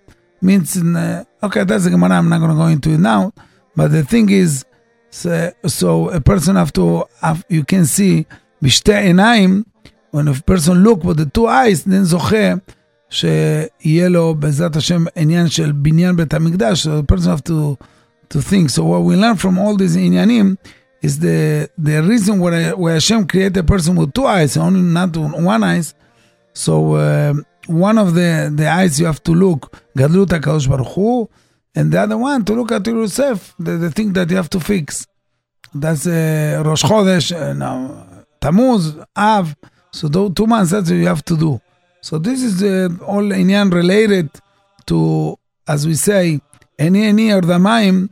means, 0.43 0.77
in, 0.77 0.97
uh, 0.97 1.25
okay, 1.43 1.64
that's 1.64 1.85
the 1.85 1.91
Gemara, 1.91 2.17
I'm 2.19 2.29
not 2.29 2.38
going 2.38 2.51
to 2.51 2.57
go 2.57 2.67
into 2.67 2.91
it 2.91 2.99
now, 2.99 3.33
but 3.75 3.91
the 3.91 4.05
thing 4.05 4.31
is, 4.31 4.64
so, 5.12 5.51
so 5.67 6.11
a 6.11 6.21
person 6.21 6.57
have 6.57 6.73
to, 6.75 7.05
have, 7.23 7.45
you 7.49 7.64
can 7.64 7.85
see 7.85 8.25
בשתי 8.62 8.95
עיניים, 8.95 9.64
when 10.11 10.29
a 10.29 10.51
person 10.51 10.83
look 10.83 11.05
with 11.05 11.17
the 11.17 11.27
two 11.27 11.47
eyes, 11.47 11.85
then 11.85 12.05
זוכה 12.05 12.55
שיהיה 13.11 14.09
לו 14.09 14.35
בעזרת 14.35 14.77
השם 14.77 15.05
עניין 15.17 15.49
של 15.49 15.73
בניין 15.73 16.17
בית 16.17 16.35
המקדש, 16.35 16.87
so 16.87 16.91
a 16.91 17.12
person 17.12 17.27
have 17.27 17.45
to, 17.45 17.77
to 18.29 18.41
think. 18.41 18.71
So 18.71 18.85
what 18.85 19.03
we 19.03 19.17
learn 19.17 19.37
from 19.37 19.59
all 19.59 19.77
these 19.77 19.97
עניינים 19.97 20.57
is 21.03 21.19
the, 21.21 21.69
the 21.79 22.03
reason 22.03 22.41
why, 22.41 22.73
why 22.73 22.93
Hashem 22.93 23.27
created 23.27 23.57
a 23.57 23.62
person 23.62 23.95
with 23.97 24.12
two 24.12 24.27
eyes, 24.27 24.57
only 24.57 24.83
not 24.83 25.17
one 25.17 25.62
eyes. 25.62 25.95
So 26.53 26.95
uh, 26.95 27.35
one 27.67 27.99
of 27.99 28.14
the, 28.14 28.51
the 28.55 28.69
eyes 28.69 28.99
you 28.99 29.07
have 29.07 29.23
to 29.25 29.33
look, 29.33 29.77
גדלות 29.97 30.33
הקדוש 30.33 30.67
ברוך 30.67 30.88
הוא, 30.88 31.27
and 31.76 31.92
the 31.92 32.02
other 32.02 32.18
one 32.18 32.46
to 32.46 32.54
look 32.54 32.72
at 32.72 32.86
yourself, 32.86 33.56
the, 33.60 33.78
the 33.78 33.92
thing 33.92 34.14
that 34.14 34.30
you 34.30 34.36
have 34.36 34.50
to 34.52 34.60
fix. 34.60 35.08
That's 35.74 36.06
uh, 36.06 36.62
Rosh 36.66 36.84
Chodesh, 36.84 37.36
uh, 37.36 37.54
no, 37.54 38.06
Tammuz, 38.40 38.96
Av. 39.18 39.56
So 39.92 40.08
those 40.08 40.34
two 40.36 40.46
months, 40.48 40.72
that 40.72 40.88
you 40.88 41.08
have 41.08 41.26
to 41.26 41.38
do. 41.38 41.62
So 42.02 42.18
this 42.20 42.44
is 42.44 42.62
uh, 42.62 42.90
all 43.06 43.24
inyan 43.24 43.74
related 43.74 44.30
to, 44.88 45.38
as 45.68 45.88
we 45.88 45.96
say, 45.96 46.42
any 46.78 47.06
any 47.06 47.32
or 47.32 47.42
the 47.42 47.58
maim, 47.58 48.10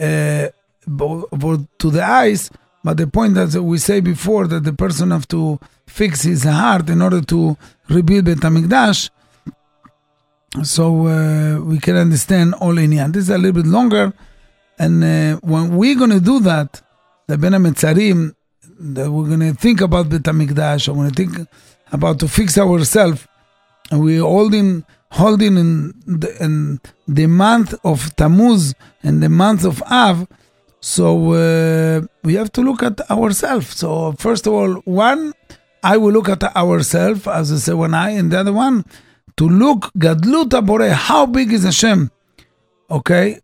uh, 0.00 0.48
to 0.86 1.90
the 1.90 2.02
eyes. 2.04 2.50
But 2.84 2.96
the 2.96 3.06
point 3.06 3.34
that 3.34 3.54
we 3.60 3.78
say 3.78 4.00
before 4.00 4.46
that 4.48 4.64
the 4.64 4.72
person 4.72 5.10
have 5.10 5.28
to 5.28 5.58
fix 5.86 6.22
his 6.22 6.44
heart 6.44 6.88
in 6.90 7.00
order 7.02 7.20
to 7.22 7.56
rebuild 7.88 8.24
Beit 8.24 8.38
Hamikdash 8.38 9.10
so 10.62 11.06
uh, 11.06 11.60
we 11.60 11.78
can 11.78 11.96
understand 11.96 12.54
all 12.54 12.74
inyan. 12.74 13.12
This 13.12 13.24
is 13.24 13.30
a 13.30 13.38
little 13.38 13.62
bit 13.62 13.66
longer. 13.66 14.12
And 14.78 15.02
uh, 15.02 15.36
when 15.40 15.76
we're 15.76 15.96
going 15.96 16.10
to 16.10 16.20
do 16.20 16.40
that, 16.40 16.82
the 17.26 17.38
Ben 17.38 17.52
HaMetzarim, 17.52 18.34
that 18.80 19.10
we're 19.10 19.28
going 19.28 19.40
to 19.40 19.54
think 19.54 19.80
about 19.80 20.08
Bet 20.08 20.22
HaMikdash, 20.22 20.88
we're 20.88 20.94
going 20.94 21.10
to 21.10 21.14
think 21.14 21.48
about 21.92 22.18
to 22.20 22.28
fix 22.28 22.58
ourselves, 22.58 23.26
and 23.90 24.02
we're 24.02 24.22
holding 24.22 24.84
holding 25.12 25.58
in 25.58 25.92
the, 26.06 26.42
in 26.42 26.80
the 27.06 27.26
month 27.26 27.74
of 27.84 28.16
Tammuz 28.16 28.74
and 29.02 29.22
the 29.22 29.28
month 29.28 29.62
of 29.64 29.82
Av, 29.82 30.26
so 30.80 31.32
uh, 31.32 32.00
we 32.24 32.34
have 32.34 32.50
to 32.52 32.62
look 32.62 32.82
at 32.82 32.98
ourselves. 33.10 33.76
So 33.76 34.12
first 34.12 34.46
of 34.46 34.54
all, 34.54 34.72
one, 34.86 35.34
I 35.82 35.98
will 35.98 36.12
look 36.12 36.30
at 36.30 36.42
ourselves, 36.56 37.26
as 37.26 37.52
I 37.52 37.56
say, 37.56 37.74
one 37.74 37.92
eye, 37.94 38.10
and 38.10 38.30
the 38.32 38.40
other 38.40 38.52
one, 38.54 38.84
to 39.37 39.47
look 39.47 39.91
Gadlut 39.97 40.51
Bore, 40.65 40.89
how 40.89 41.25
big 41.25 41.51
is 41.53 41.63
Hashem? 41.63 42.09
Okay, 42.89 43.39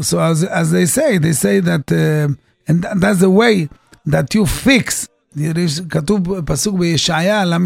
so 0.00 0.18
as 0.20 0.44
as 0.44 0.70
they 0.72 0.86
say, 0.86 1.18
they 1.18 1.32
say 1.32 1.60
that, 1.60 1.86
uh, 1.92 2.34
and 2.68 2.82
tha- 2.82 2.94
that's 3.02 3.20
the 3.20 3.30
way 3.30 3.68
that 4.06 4.34
you 4.34 4.44
fix. 4.46 5.08
there 5.34 5.58
is- 5.66 5.80
כתוב 5.90 6.40
פסוק 6.40 6.78
בישעיה 6.78 7.44
ל"ה, 7.44 7.56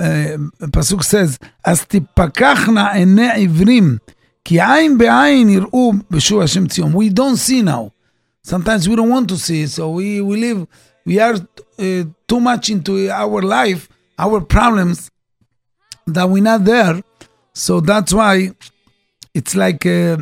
אה, 0.00 0.34
פסוק 0.72 1.02
says, 1.02 1.36
אז 1.64 1.84
תפקחנה 1.84 2.92
עיני 2.92 3.32
עיוורים, 3.32 3.96
כי 4.44 4.60
עין 4.60 4.98
בעין 4.98 5.48
יראו 5.48 5.92
בשוב 6.10 6.40
השם 6.40 6.66
ציון. 6.66 6.92
We 6.92 7.10
don't 7.12 7.36
see 7.48 7.62
now. 7.62 7.90
Sometimes 8.50 8.88
we 8.88 8.94
don't 8.96 9.10
want 9.10 9.28
to 9.28 9.36
see, 9.36 9.66
so 9.66 9.90
we, 9.90 10.20
we 10.22 10.36
live, 10.36 10.66
we 11.06 11.18
are 11.20 11.34
uh, 11.34 12.04
too 12.28 12.40
much 12.40 12.70
into 12.70 13.10
our 13.10 13.42
life, 13.42 13.88
our 14.18 14.40
problems, 14.40 15.10
that 16.07 16.29
we're 16.29 16.43
not 16.43 16.65
there. 16.65 17.01
So 17.53 17.79
that's 17.79 18.13
why 18.13 18.51
it's 19.33 19.55
like 19.55 19.85
uh, 19.85 20.17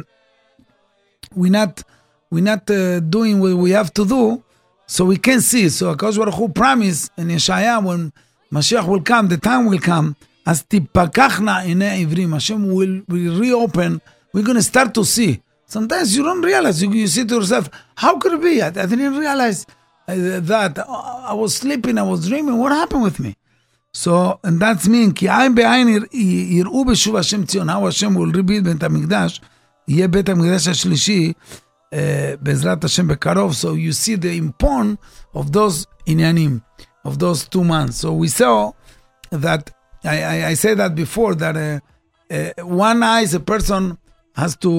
we're 1.35 1.51
not 1.51 1.83
we're 2.29 2.43
not 2.43 2.69
uh, 2.69 2.99
doing 2.99 3.39
what 3.39 3.55
we 3.55 3.71
have 3.71 3.93
to 3.93 4.05
do, 4.05 4.43
so 4.87 5.05
we 5.05 5.17
can't 5.17 5.43
see. 5.43 5.69
So 5.69 5.93
Akash 5.95 6.17
Baruch 6.17 6.35
Hu 6.35 6.49
promised 6.49 7.11
in 7.17 7.27
Yeshaya 7.27 7.83
when 7.83 8.11
Mashiach 8.51 8.87
will 8.87 9.01
come, 9.01 9.27
the 9.27 9.37
time 9.37 9.65
will 9.65 9.79
come. 9.79 10.15
As 10.45 10.63
tipakachna 10.63 11.65
ine 11.67 12.05
ivrim, 12.05 12.33
Hashem 12.33 12.73
will, 12.73 13.01
will 13.07 13.39
reopen. 13.39 14.01
We're 14.33 14.43
to 14.43 14.61
start 14.63 14.93
to 14.95 15.05
see. 15.05 15.41
Sometimes 15.65 16.15
you 16.17 16.23
don't 16.23 16.41
realize. 16.41 16.81
You, 16.81 16.91
you 16.91 17.07
say 17.07 17.25
to 17.25 17.35
yourself, 17.35 17.69
"How 17.95 18.17
could 18.17 18.33
it 18.33 18.41
be? 18.41 18.61
I, 18.61 18.67
I 18.67 18.71
didn't 18.71 19.17
realize 19.17 19.65
uh, 20.07 20.39
that. 20.41 20.79
I 20.79 21.33
was 21.33 21.55
sleeping. 21.55 21.97
I 21.97 22.03
was 22.03 22.27
dreaming. 22.27 22.57
What 22.57 22.71
happened 22.71 23.03
with 23.03 23.19
me?" 23.19 23.35
So, 23.92 24.38
and 24.44 24.60
that's 24.60 24.86
mean, 24.88 25.12
כי 25.14 25.28
עין 25.30 25.54
בעין 25.54 25.88
יר- 25.88 26.04
יראו 26.12 26.84
בשוב 26.84 27.16
השם 27.16 27.44
ציון, 27.44 27.70
how 27.70 27.88
השם 27.88 28.16
will 28.16 28.36
rebuild 28.36 28.64
בית 28.64 28.82
המקדש, 28.82 29.40
יהיה 29.88 30.08
בית 30.08 30.28
המקדש 30.28 30.68
השלישי, 30.68 31.32
אה, 31.92 32.34
בעזרת 32.40 32.84
השם 32.84 33.08
בקרוב, 33.08 33.52
so 33.52 33.64
you 33.66 33.92
see 33.92 34.16
the 34.16 34.36
important 34.38 34.96
of 35.38 35.52
those 35.52 35.86
עניינים, 36.06 36.58
of 37.06 37.10
those 37.18 37.48
two 37.54 37.64
months. 37.64 37.96
So 38.04 38.12
we 38.12 38.28
saw 38.28 38.72
that, 39.32 39.70
I, 40.04 40.22
I, 40.22 40.46
I 40.50 40.54
said 40.54 40.76
that 40.78 40.94
before, 40.94 41.34
that 41.36 41.56
uh, 41.56 41.78
uh, 42.34 42.66
one 42.66 43.02
eye 43.02 43.22
is 43.22 43.34
a 43.34 43.40
person 43.40 43.96
has 44.36 44.56
to 44.56 44.72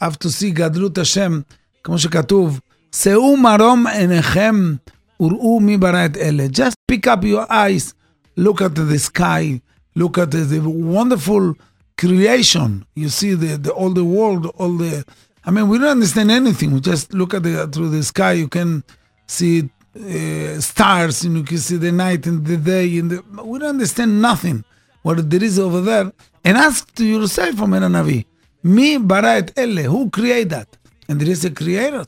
have 0.00 0.18
to 0.18 0.30
see 0.30 0.50
גדלות 0.52 0.98
השם, 0.98 1.40
כמו 1.84 1.98
שכתוב, 1.98 2.60
שאו 2.92 3.36
מרום 3.36 3.86
עיניכם 3.86 4.74
וראו 5.20 5.60
מי 5.60 5.76
ברא 5.78 6.04
את 6.04 6.16
אלה. 6.16 6.46
Just 6.52 6.74
pick 6.92 7.06
up 7.06 7.24
your 7.24 7.50
eyes, 7.50 7.94
look 8.39 8.61
at 8.61 8.75
the 8.75 8.99
sky, 8.99 9.61
look 9.95 10.17
at 10.17 10.31
the, 10.31 10.39
the 10.39 10.59
wonderful 10.69 11.55
creation. 11.97 12.85
You 12.95 13.09
see 13.09 13.33
the, 13.33 13.57
the 13.57 13.71
all 13.71 13.91
the 13.91 14.05
world, 14.05 14.45
all 14.57 14.77
the. 14.77 15.05
I 15.45 15.51
mean, 15.51 15.67
we 15.67 15.77
don't 15.77 15.87
understand 15.99 16.31
anything. 16.31 16.71
We 16.73 16.79
just 16.79 17.13
look 17.13 17.33
at 17.33 17.43
the 17.43 17.67
through 17.67 17.89
the 17.89 18.03
sky. 18.03 18.33
You 18.33 18.47
can 18.47 18.83
see 19.27 19.69
uh, 19.95 20.59
stars, 20.59 21.23
and 21.23 21.37
you 21.37 21.43
can 21.43 21.57
see 21.57 21.77
the 21.77 21.91
night 21.91 22.25
and 22.27 22.45
the 22.45 22.57
day. 22.57 22.97
And 22.97 23.11
the, 23.11 23.43
we 23.43 23.59
don't 23.59 23.69
understand 23.69 24.21
nothing. 24.21 24.63
What 25.01 25.29
there 25.29 25.43
is 25.43 25.57
over 25.57 25.81
there, 25.81 26.11
and 26.43 26.57
ask 26.57 26.93
to 26.95 27.05
yourself, 27.05 27.61
Omer 27.61 27.79
Navi, 27.79 28.25
mi 28.63 28.97
bara 28.97 29.37
et 29.37 29.57
ele, 29.57 29.83
who 29.83 30.09
created 30.09 30.49
that? 30.49 30.67
And 31.07 31.19
there 31.19 31.29
is 31.29 31.45
a 31.45 31.51
creator. 31.51 32.05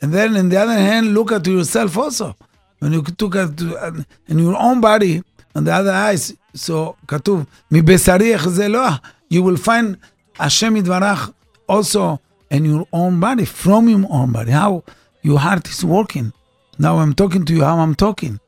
And 0.00 0.12
then, 0.12 0.36
on 0.36 0.48
the 0.48 0.56
other 0.56 0.78
hand, 0.78 1.14
look 1.14 1.30
at 1.32 1.46
yourself 1.46 1.96
also. 1.96 2.34
When 2.78 2.92
you 2.92 3.02
took 3.02 3.36
at 3.36 3.60
in 4.28 4.38
your 4.38 4.56
own 4.56 4.80
body, 4.80 5.22
on 5.55 5.63
the 5.65 5.73
other 5.73 5.91
eyes, 5.91 6.33
so 6.53 6.95
כתוב, 7.07 7.45
מבשרי 7.71 8.35
אחזה 8.35 8.67
לא, 8.67 8.89
you 9.33 9.41
will 9.41 9.57
find 9.57 9.95
Hashem 10.39 10.75
יתברך 10.75 11.29
also 11.67 12.19
in 12.51 12.65
your 12.65 12.85
own 12.93 13.19
body, 13.19 13.45
from 13.45 13.87
your 13.87 14.05
own 14.09 14.31
body, 14.31 14.51
how 14.51 14.83
your 15.23 15.39
heart 15.39 15.67
is 15.69 15.85
working. 15.85 16.33
Now 16.77 16.97
I'm 16.99 17.13
talking 17.13 17.45
to 17.45 17.53
you, 17.53 17.63
how 17.63 17.77
I'm 17.79 17.95
talking, 17.95 18.39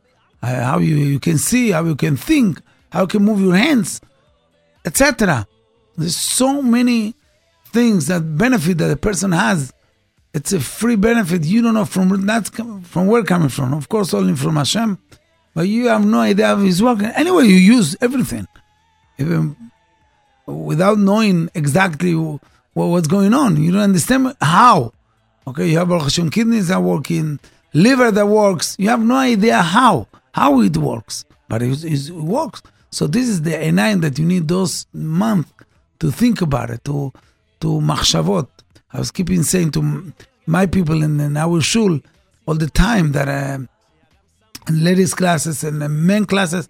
uh, 0.42 0.64
how 0.64 0.80
you, 0.80 0.96
you 0.96 1.20
can 1.20 1.38
see, 1.38 1.72
how 1.72 1.86
you 1.86 1.96
can 1.96 2.18
think, 2.18 2.60
how 2.92 3.02
you 3.02 3.08
can 3.08 3.24
move 3.24 3.40
your 3.40 3.56
hands, 3.56 4.02
etc. 4.86 5.48
There's 5.98 6.16
so 6.16 6.62
many 6.62 7.16
things 7.72 8.08
that 8.08 8.38
benefit 8.38 8.78
that 8.80 8.92
a 8.92 8.98
person 8.98 9.32
has 9.32 9.72
it's 10.34 10.52
a 10.52 10.60
free 10.60 10.96
benefit. 10.96 11.46
You 11.46 11.62
don't 11.62 11.76
know 11.76 11.86
from 11.86 12.26
that's 12.26 12.50
com- 12.50 12.82
from 12.82 13.08
where 13.08 13.24
coming 13.24 13.50
from. 13.50 13.74
Of 13.74 13.88
course, 13.88 14.14
only 14.14 14.36
from 14.36 14.56
Hashem, 14.56 14.98
but 15.59 15.67
you 15.67 15.89
have 15.89 16.07
no 16.07 16.21
idea 16.21 16.47
how 16.47 16.59
He's 16.59 16.81
working. 16.81 17.07
Anyway, 17.07 17.43
you 17.47 17.57
use 17.57 17.97
everything, 18.01 18.47
even 19.19 19.57
without 20.47 20.99
knowing 20.99 21.51
exactly 21.53 22.15
what 22.15 22.41
what, 22.75 22.87
what's 22.87 23.09
going 23.09 23.35
on. 23.35 23.61
You 23.61 23.73
don't 23.73 23.81
understand 23.81 24.37
how. 24.41 24.93
Okay, 25.49 25.67
you 25.67 25.79
have 25.79 25.89
Baruch 25.89 26.05
Hashem, 26.05 26.31
kidneys 26.31 26.71
are 26.71 26.81
working, 26.81 27.41
liver 27.73 28.13
that 28.13 28.27
works. 28.27 28.77
You 28.79 28.89
have 28.91 29.01
no 29.01 29.17
idea 29.17 29.61
how, 29.61 30.07
how 30.31 30.61
it 30.61 30.77
works, 30.77 31.25
but 31.49 31.61
it, 31.61 31.83
it 31.83 32.11
works. 32.11 32.63
So 32.93 33.09
this 33.09 33.27
is 33.29 33.43
the 33.43 33.55
einayim 33.55 34.01
that 34.03 34.17
you 34.17 34.27
need 34.27 34.47
those 34.47 34.87
months 34.93 35.53
to 35.99 36.13
think 36.13 36.41
about 36.41 36.71
it, 36.71 36.85
to 36.85 37.13
to 37.63 37.67
machshavot. 37.81 38.47
I 38.93 39.01
was 39.01 39.11
keeping 39.11 39.43
saying 39.43 39.73
to 39.73 40.13
my 40.47 40.67
people 40.67 41.03
in, 41.03 41.19
in 41.19 41.37
our 41.37 41.61
shul 41.61 41.99
all 42.47 42.55
the 42.55 42.71
time 42.71 43.11
that 43.11 43.27
uh, 43.27 43.59
in 44.68 44.84
ladies 44.84 45.14
classes 45.14 45.64
and 45.64 45.84
uh, 45.84 45.90
men 45.90 46.26
classes, 46.26 46.70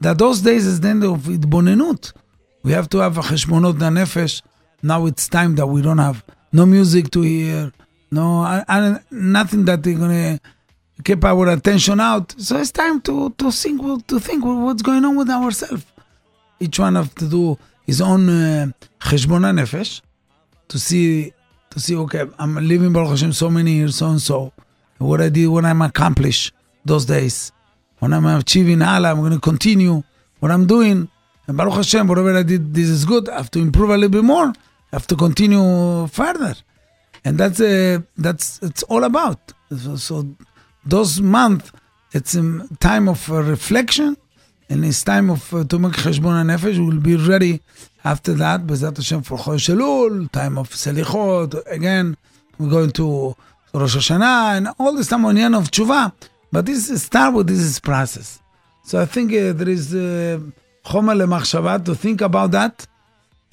that 0.00 0.18
those 0.18 0.40
days 0.40 0.66
is 0.66 0.80
the 0.80 0.88
end 0.88 1.04
of 1.04 1.28
התבוננות. 1.28 2.12
We 2.62 2.72
have 2.72 2.88
to 2.90 2.98
have 2.98 3.18
a 3.18 3.22
חשבונות 3.22 3.76
הנפש. 3.82 4.42
Now 4.82 5.06
it's 5.06 5.28
time 5.28 5.54
that 5.56 5.66
we 5.66 5.82
don't 5.82 5.98
have 5.98 6.22
no 6.52 6.66
music 6.66 7.10
to 7.10 7.22
hear, 7.22 7.72
no 8.10 8.40
I, 8.40 8.64
I, 8.68 8.98
nothing 9.10 9.64
that 9.64 9.82
they're 9.82 9.94
gonna 9.98 10.40
keep 11.02 11.24
our 11.24 11.48
attention 11.48 12.00
out. 12.00 12.34
So 12.38 12.58
it's 12.58 12.70
time 12.70 13.00
to 13.02 13.30
to 13.38 13.50
think 13.50 14.06
to 14.08 14.20
think 14.20 14.44
what's 14.44 14.82
going 14.82 15.04
on 15.04 15.16
with 15.16 15.30
ourselves. 15.30 15.84
Each 16.60 16.78
one 16.78 16.94
have 16.94 17.14
to 17.16 17.26
do 17.26 17.58
his 17.86 18.00
own 18.00 18.28
uh, 18.28 18.72
חשבון 19.00 19.44
הנפש 19.44 20.02
to 20.68 20.78
see 20.78 21.32
to 21.70 21.80
see 21.80 21.96
okay 21.96 22.24
I'm 22.38 22.54
living 22.56 22.92
Baruch 22.92 23.10
Hashem 23.10 23.32
so 23.32 23.50
many 23.50 23.72
years 23.72 23.96
so 23.96 24.06
and 24.08 24.22
so 24.22 24.52
what 24.98 25.20
I 25.20 25.28
did 25.28 25.48
what 25.48 25.64
I'm 25.64 25.82
accomplished 25.82 26.52
those 26.89 27.05
days. 27.05 27.51
When 27.99 28.11
I'm 28.13 28.25
achieving 28.25 28.81
Allah, 28.81 29.09
I'm 29.11 29.19
going 29.25 29.31
to 29.31 29.39
continue 29.51 30.03
what 30.39 30.51
I'm 30.51 30.65
doing. 30.75 31.09
And 31.47 31.57
Baruch 31.57 31.75
Hashem, 31.75 32.07
whatever 32.07 32.33
I 32.37 32.43
did, 32.43 32.73
this 32.73 32.89
is 32.89 33.05
good. 33.05 33.29
I 33.29 33.37
have 33.37 33.51
to 33.51 33.59
improve 33.59 33.89
a 33.89 33.97
little 34.01 34.15
bit 34.19 34.23
more. 34.23 34.47
I 34.47 34.93
have 34.97 35.07
to 35.07 35.15
continue 35.15 36.07
further. 36.07 36.55
And 37.25 37.37
that's 37.37 37.59
uh, 37.59 37.99
that's 38.17 38.45
it's 38.61 38.83
all 38.83 39.03
about. 39.03 39.39
So, 39.83 39.95
so 39.97 40.15
those 40.85 41.21
months, 41.21 41.71
it's 42.13 42.33
a 42.35 42.43
time 42.79 43.07
of 43.09 43.19
uh, 43.31 43.43
reflection 43.43 44.15
and 44.69 44.85
it's 44.85 45.03
time 45.03 45.29
of 45.29 45.53
uh, 45.53 45.63
to 45.65 45.79
make 45.79 45.93
cheshbon 45.93 46.45
nefesh. 46.51 46.77
We'll 46.83 47.01
be 47.11 47.15
ready 47.15 47.61
after 48.03 48.33
that. 48.35 48.61
Bezat 48.67 48.95
Hashem 48.97 49.21
for 49.23 49.37
Chodesh 49.37 49.69
Elul, 49.73 50.31
time 50.31 50.57
of 50.57 50.69
Selichot. 50.69 51.49
Again, 51.67 52.15
we're 52.57 52.69
going 52.69 52.91
to 52.91 53.35
Rosh 53.73 53.97
Hashanah 53.97 54.57
and 54.57 54.69
all 54.79 54.93
this 54.93 55.07
time 55.07 55.25
on 55.25 55.35
the 55.35 55.41
end 55.41 55.55
of 55.55 55.69
Tshuva. 55.71 56.13
but 56.52 56.66
this 56.66 56.90
is 56.90 57.02
start 57.02 57.34
with 57.34 57.46
this 57.46 57.60
is 57.60 57.78
process 57.80 58.40
so 58.84 59.00
I 59.00 59.06
think 59.06 59.32
uh, 59.32 59.52
there 59.52 59.68
is 59.68 59.94
uh, 59.94 60.38
חומר 60.84 61.14
למחשבה 61.14 61.84
to 61.84 61.94
think 61.94 62.20
about 62.20 62.50
that 62.52 62.86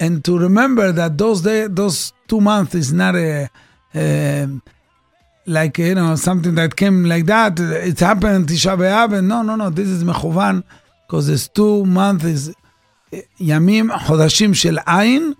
and 0.02 0.24
to 0.24 0.36
remember 0.36 0.90
that 0.90 1.16
those 1.16 1.42
day, 1.42 1.68
those 1.68 2.12
two 2.26 2.40
months 2.40 2.74
is 2.74 2.92
not 2.92 3.14
a, 3.14 3.48
a 3.94 4.48
like 5.46 5.78
you 5.78 5.94
know 5.94 6.16
something 6.16 6.54
that 6.56 6.74
came 6.74 7.04
like 7.04 7.26
that. 7.26 7.58
It 7.60 8.00
happened 8.00 8.48
Tisha 8.48 8.76
B'av, 8.76 9.18
and 9.18 9.28
no, 9.28 9.42
no, 9.42 9.54
no. 9.54 9.70
This 9.70 9.88
is 9.88 10.02
mechuvan 10.02 10.64
because 11.06 11.28
it's 11.28 11.46
two 11.48 11.84
months 11.86 12.24
is 12.24 12.54
ימים, 13.40 13.90
חודשים 14.06 14.54
של 14.54 14.78
עין. 14.86 15.34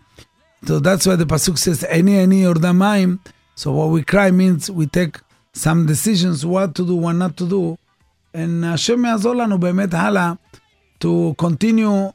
So 0.65 0.79
that's 0.79 1.07
why 1.07 1.17
the 1.17 1.25
pasuk 1.27 1.59
says, 1.59 1.83
"Ani 1.85 2.19
ani 2.19 2.43
yordamayim." 2.43 3.19
So 3.57 3.73
what 3.73 3.89
we 3.89 4.03
cry 4.05 4.31
means 4.31 4.71
we 4.71 4.87
take 4.87 5.19
some 5.57 5.87
decisions 5.87 6.47
what 6.47 6.75
to 6.75 6.87
do, 6.87 6.97
what 6.97 7.13
not 7.13 7.37
to 7.37 7.47
do, 7.47 7.77
and 8.35 8.65
השם 8.65 9.05
יעזור 9.05 9.35
לנו 9.35 9.59
באמת 9.59 9.95
הלאה 9.95 10.33
to 11.05 11.35
continue 11.37 12.13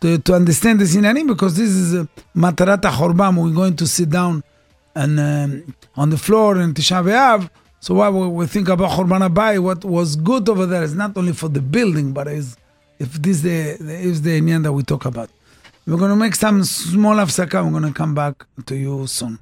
to, 0.00 0.18
to 0.18 0.34
understand 0.34 0.80
this 0.80 0.96
עניינים 0.96 1.26
because 1.28 1.54
this 1.56 1.70
is 1.70 1.94
uh, 1.94 2.06
מטרת 2.34 2.84
החורבן. 2.84 3.34
We're 3.36 3.54
going 3.54 3.76
to 3.76 3.86
sit 3.86 4.10
down 4.10 4.42
and 4.94 5.18
um, 5.20 5.74
on 5.96 6.10
the 6.10 6.16
floor 6.16 6.56
in 6.58 6.74
Tisha 6.74 7.02
B'Av. 7.04 7.48
So 7.80 7.94
why 7.94 8.08
we, 8.08 8.26
we 8.26 8.46
think 8.46 8.68
about 8.68 8.90
Churban 8.90 9.22
Abai, 9.28 9.58
what 9.62 9.84
was 9.84 10.16
good 10.16 10.48
over 10.48 10.66
there 10.66 10.82
is 10.82 10.94
not 10.94 11.16
only 11.16 11.32
for 11.32 11.48
the 11.48 11.60
building, 11.60 12.12
but 12.12 12.26
is 12.26 12.56
if 12.98 13.12
this 13.22 13.42
the, 13.42 13.76
the 13.78 13.94
is 13.94 14.22
the 14.22 14.40
inyan 14.40 14.62
that 14.64 14.72
we 14.72 14.82
talk 14.82 15.04
about. 15.04 15.30
We're 15.86 15.96
going 15.96 16.10
to 16.10 16.16
make 16.16 16.34
some 16.34 16.64
small 16.64 17.16
הפסקה, 17.16 17.64
we're 17.64 17.70
going 17.70 17.92
to 17.92 17.92
come 17.92 18.14
back 18.14 18.44
to 18.66 18.76
you 18.76 19.06
soon. 19.06 19.38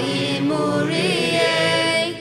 im 0.00 0.50
urie 0.50 2.14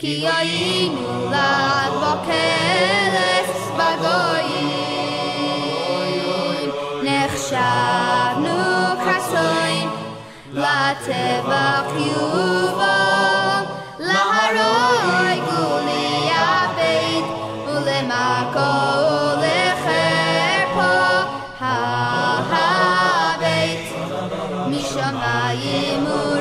ki 0.00 0.14
a 0.36 0.38
im 0.42 0.96
la 1.32 1.52
vokeles 2.00 3.52
bagoi 3.78 4.52
nech 7.04 7.36
sha 7.48 7.72
nu 8.44 8.58
kasoi 9.04 9.76
la 10.62 10.80
te 11.06 11.24
vak 11.48 11.88
yu 12.08 12.28
va 12.78 12.96
la 14.08 14.22
haroi 14.34 15.36
guli 15.48 16.08
a 16.44 16.50
beit 16.76 17.26
ule 17.74 17.98
mako 18.10 18.70
Shamayim 24.92 26.06
Shamayim 26.06 26.31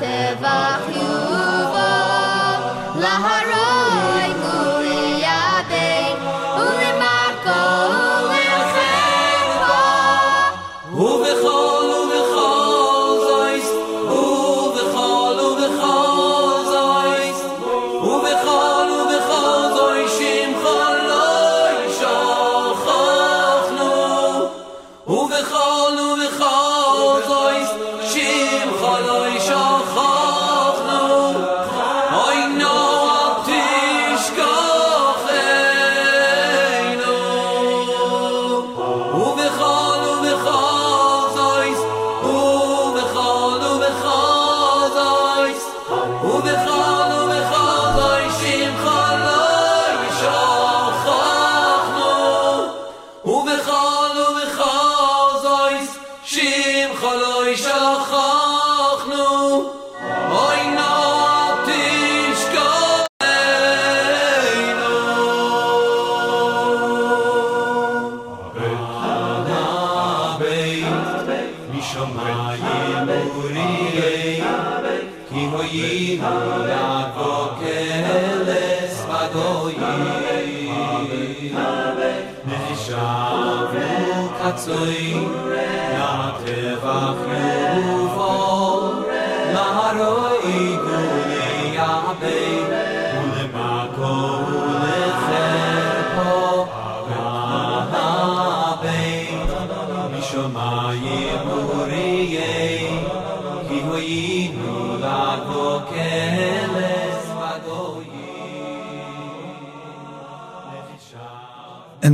לטבח 0.00 0.80
יובל 0.96 1.39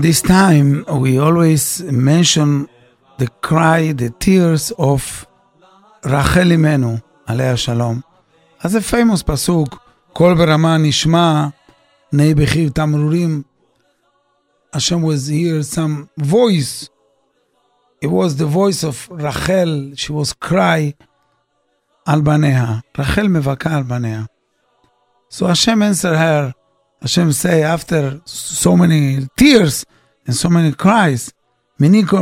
this 0.07 0.23
time, 0.23 0.85
we 0.89 1.19
always 1.19 1.83
mention 1.83 2.69
the 3.19 3.29
cry, 3.43 3.93
the 3.93 4.11
tears 4.11 4.73
of 4.79 5.27
רחל 6.05 6.53
אמנו, 6.53 6.97
עליה 7.27 7.57
שלום. 7.57 8.01
אז 8.61 8.73
זה 8.73 8.79
famous 8.79 9.23
פסוק, 9.27 9.79
קול 10.13 10.35
ברמה 10.35 10.77
נשמע, 10.79 11.47
נהי 12.13 12.35
בחיב 12.35 12.71
תמרורים. 12.71 13.43
Hashem 14.75 15.03
was 15.03 15.29
here, 15.29 15.63
some 15.63 16.09
voice. 16.19 16.89
It 18.01 18.11
was 18.11 18.37
the 18.37 18.47
voice 18.47 18.85
of 18.85 19.13
רחל, 19.21 19.93
she 19.95 20.13
was 20.13 20.33
cry 20.45 21.05
על 22.07 22.21
בניה. 22.21 22.67
רחל 22.99 23.29
מבכה 23.29 23.77
על 23.77 23.83
בניה. 23.83 24.23
So 25.31 25.47
Hashem 25.47 25.83
answer 25.83 26.17
her. 26.17 26.53
Hashem 27.03 27.33
say 27.33 27.63
after 27.63 28.21
so 28.25 28.77
many 28.77 29.27
tears 29.37 29.85
and 30.27 30.35
so 30.35 30.49
many 30.49 30.73
cries, 30.83 31.33
מיני 31.81 32.07
כל, 32.07 32.19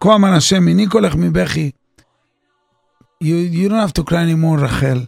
כה 0.00 0.14
אמר 0.14 0.34
השם, 0.34 0.62
מיני 0.62 0.86
קולך 0.86 1.14
מבכי. 1.14 1.70
You, 3.20 3.36
you 3.52 3.68
don't 3.68 3.80
have 3.80 3.94
to 3.94 4.04
cry 4.04 4.22
anymore, 4.22 4.60
רחל. 4.62 5.04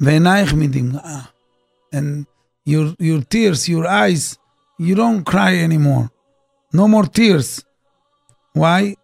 ועינייך 0.00 0.54
מדמעה. 0.54 1.20
And 1.94 2.26
your, 2.66 2.94
your 2.98 3.20
tears, 3.22 3.68
your 3.68 3.86
eyes, 3.86 4.38
you 4.78 4.94
don't 4.94 5.24
cry 5.24 5.56
anymore. 5.56 6.10
No 6.72 6.88
more 6.88 7.06
tears. 7.06 7.62
Why? 8.58 8.94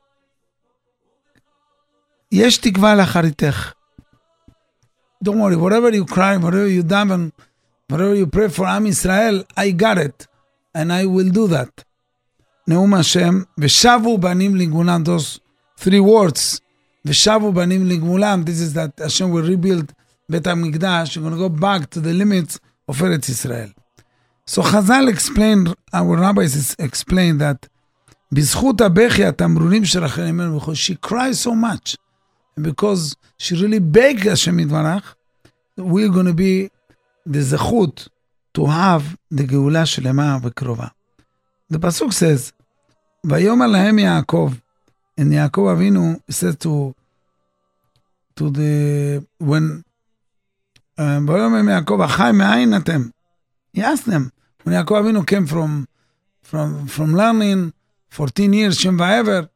יש 2.33 2.57
תקווה 2.59 2.95
לאחריתך. 2.95 3.73
Don't 5.25 5.39
worry, 5.39 5.57
whatever 5.57 5.91
you 5.95 6.05
cry, 6.07 6.37
whatever 6.39 6.67
you 6.67 6.83
daven, 6.83 7.33
whatever 7.89 8.15
you 8.15 8.27
pray 8.27 8.49
for 8.49 8.67
Am 8.67 8.87
Israel, 8.87 9.45
I 9.57 9.71
got 9.73 9.99
it, 9.99 10.27
and 10.75 10.91
I 10.93 11.05
will 11.05 11.29
do 11.29 11.47
that. 11.49 11.85
נאום 12.69 12.95
השם, 12.95 13.43
ושבו 13.59 14.19
בנים 14.19 14.57
לגמולם, 14.57 15.03
those 15.05 15.39
three 15.81 16.01
words, 16.01 16.61
ושבו 17.05 17.53
בנים 17.53 17.87
לגמולם, 17.87 18.45
this 18.47 18.61
is 18.61 18.75
that 18.75 19.03
Hashem 19.03 19.31
will 19.31 19.47
rebuild 19.47 19.93
בית 20.29 20.47
המקדש, 20.47 21.19
we're 21.19 21.21
going 21.21 21.33
to 21.33 21.39
go 21.39 21.49
back 21.49 21.91
to 21.91 22.01
the 22.01 22.13
limits 22.13 22.59
of 22.89 23.01
Eretz 23.01 23.29
Israel. 23.29 23.71
So 24.47 24.63
Chazal 24.63 25.09
explained, 25.09 25.75
our 25.93 26.17
rabbis 26.17 26.75
explained 26.79 27.41
that 27.41 27.69
בזכות 28.33 28.81
הבכי, 28.81 29.25
התמרורים 29.25 29.85
של 29.85 30.05
רחל 30.05 30.23
אמנו, 30.23 30.61
because 30.61 30.79
she 30.79 30.95
cries 31.09 31.41
so 31.41 31.51
much, 31.51 31.97
and 32.57 32.65
because 32.65 33.17
she 33.39 33.55
really 33.55 33.81
begged 33.81 34.29
השם 34.29 34.59
יתברך, 34.59 35.15
we're 35.79 36.09
going 36.09 36.27
to 36.27 36.35
be 36.35 36.69
the 37.27 37.41
זכות 37.41 38.09
to 38.59 38.61
have 38.67 39.17
the 39.35 39.43
גאולה 39.43 39.87
שלמה 39.87 40.39
וקרובה. 40.43 40.87
The 41.73 41.79
pasuk 41.79 42.13
says, 42.13 42.53
ויאמר 43.27 43.67
להם 43.67 43.99
יעקב, 43.99 44.53
and 45.21 45.33
יעקב 45.33 45.67
אבינו 45.73 46.15
says 46.31 46.57
to, 46.57 46.95
to 48.37 48.51
the, 48.51 49.23
when, 49.43 49.83
uh, 50.99 51.01
ויאמר 51.01 51.57
להם 51.57 51.69
יעקב, 51.69 52.01
אחי 52.01 52.31
מאין 52.35 52.77
אתם? 52.77 53.03
He 53.77 53.81
asked 53.81 54.07
them, 54.07 54.31
when 54.65 54.73
יעקב 54.73 54.95
אבינו 54.95 55.21
came 55.21 55.47
from, 55.47 55.87
from, 56.43 56.87
from 56.87 57.15
learning 57.15 57.73
14 58.11 58.53
years, 58.53 58.79
Shem 58.79 58.99
Va'ever, 58.99 59.49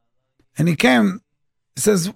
and 0.59 0.69
he 0.69 0.77
came, 0.77 1.21
he 1.75 1.81
says, 1.81 2.13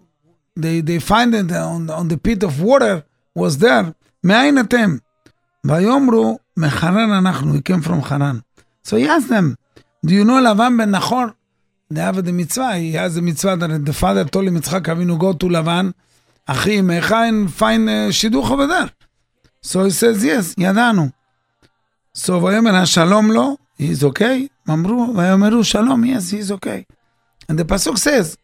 they, 0.57 0.81
they 0.81 0.99
find 0.99 1.35
it 1.35 1.51
on, 1.53 1.91
on 1.91 2.09
the 2.09 2.19
pit 2.19 2.43
of 2.43 2.61
water, 2.61 3.05
was 3.35 3.59
there, 3.59 3.93
מאין 4.25 4.59
אתם? 4.59 4.97
ויאמרו, 5.65 6.39
מחרן 6.57 7.11
אנחנו, 7.11 7.55
he 7.55 7.61
came 7.61 7.83
from 7.83 8.03
חרן. 8.03 8.41
So 8.85 8.97
he 8.97 9.07
asked 9.09 9.29
them, 9.29 9.57
do 10.05 10.15
you 10.15 10.25
know 10.25 10.41
Lavan 10.41 10.77
ben 10.79 10.93
Nachor? 10.93 11.35
The 11.94 13.22
mitzvah 13.22 13.58
that 13.58 13.86
the 13.86 13.94
father 13.94 14.24
told 14.26 14.48
him, 14.48 14.58
יצחק 14.58 14.90
אבינו, 14.90 15.18
to 15.40 15.46
Lavan, 15.46 15.92
אחי 16.46 16.82
find 17.58 17.88
uh, 17.88 18.12
שידוך 18.12 18.52
there. 18.52 18.90
So 19.62 19.86
he 19.86 19.92
says, 19.92 20.24
yes, 20.24 20.56
ידענו. 20.58 21.10
So 22.14 22.32
ויאמר 22.32 22.76
השלום 22.76 23.32
לו, 23.32 23.58
he's 23.80 24.04
okay. 24.04 24.48
אמרו, 24.70 25.14
ויאמרו 25.16 25.64
שלום, 25.64 26.04
yes, 26.04 26.32
he's 26.32 26.52
okay. 26.52 26.84
And 27.50 27.60
the 27.60 27.64
pasuk 27.64 27.98
says, 27.98 28.38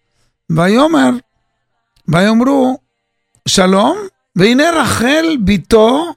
ויאמר, 0.50 1.10
ויאמרו 2.08 2.78
שלום, 3.48 3.98
והנה 4.36 4.64
רחל 4.76 5.38
בתו 5.44 6.14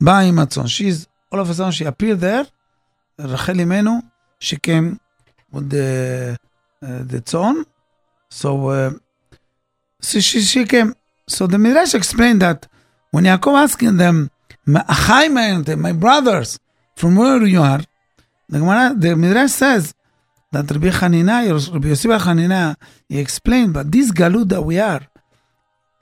באה 0.00 0.20
עם 0.20 0.38
הצאן. 0.38 0.64
She's, 0.64 1.06
all 1.34 1.40
of 1.40 1.50
a 1.50 1.54
sudden 1.54 1.72
she 1.72 1.86
appeared 1.86 2.20
there, 2.20 2.46
רחל 3.18 3.60
אמנו, 3.60 4.00
came 4.42 4.98
with 5.54 5.70
the, 5.70 6.36
Uh, 6.82 7.02
that's 7.04 7.32
on. 7.34 7.64
So, 8.28 8.68
uh, 8.68 8.90
so 10.00 10.18
she, 10.18 10.40
she 10.40 10.64
came. 10.64 10.94
So 11.28 11.46
the 11.46 11.58
Midrash 11.58 11.94
explained 11.94 12.42
that 12.42 12.66
when 13.12 13.24
Yaakov 13.24 13.54
asking 13.54 13.98
them, 13.98 14.30
my 14.66 15.92
brothers, 15.92 16.58
from 16.96 17.16
where 17.16 17.44
you 17.44 17.62
are, 17.62 17.82
the, 18.48 18.58
Gemara, 18.58 18.94
the 18.96 19.14
Midrash 19.14 19.52
says 19.52 19.94
that 20.50 20.68
Rabbi 20.70 20.88
Hanina, 20.88 21.72
Rabbi 21.72 21.88
Yosef 21.88 22.10
Hanina, 22.22 22.76
he 23.08 23.18
explained, 23.20 23.74
but 23.74 23.90
this 23.90 24.10
galut 24.10 24.48
that 24.48 24.62
we 24.62 24.80
are, 24.80 25.06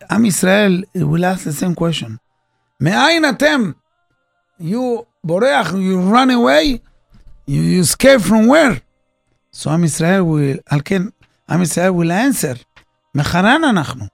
Am 0.09 0.25
Israel 0.25 0.83
will 0.95 1.25
ask 1.27 1.45
the 1.45 1.53
same 1.53 1.75
question. 1.75 2.19
Me'ayin 2.81 3.31
atem, 3.31 3.75
you 4.59 5.07
boreach, 5.25 5.79
you 5.79 6.01
run 6.01 6.31
away, 6.31 6.81
you, 7.47 7.61
you 7.61 7.81
escape 7.81 8.23
from 8.23 8.47
where? 8.47 8.81
So 9.56 9.70
עם 9.70 9.84
ישראל 9.84 10.22
will, 10.22 10.60
על 10.70 10.80
כן, 10.86 11.02
עם 11.50 11.62
ישראל 11.62 11.90
will 11.92 12.10
answer, 12.34 12.64
מחרן 13.16 13.62
אנחנו. 13.70 14.06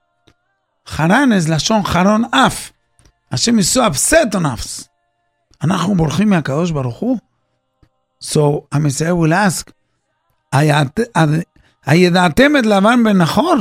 חרן 0.87 1.29
is 1.31 1.51
לשון 1.51 1.83
חרון 1.83 2.23
אף. 2.31 2.71
השם 3.31 3.59
is 3.59 3.77
so 3.77 3.79
upset 3.79 4.35
on 4.35 4.43
us. 4.45 4.87
אנחנו 5.63 5.95
בורחים 5.95 6.29
מהקדוש 6.29 6.71
ברוך 6.71 6.97
הוא? 6.97 7.17
So 8.23 8.39
עם 8.73 8.85
ישראל 8.85 9.11
will 9.11 9.31
ask, 9.31 9.71
היעת- 10.51 10.99
הידעתם 11.85 12.57
את 12.59 12.65
לבן 12.65 13.03
בן 13.03 13.17
נחור? 13.17 13.55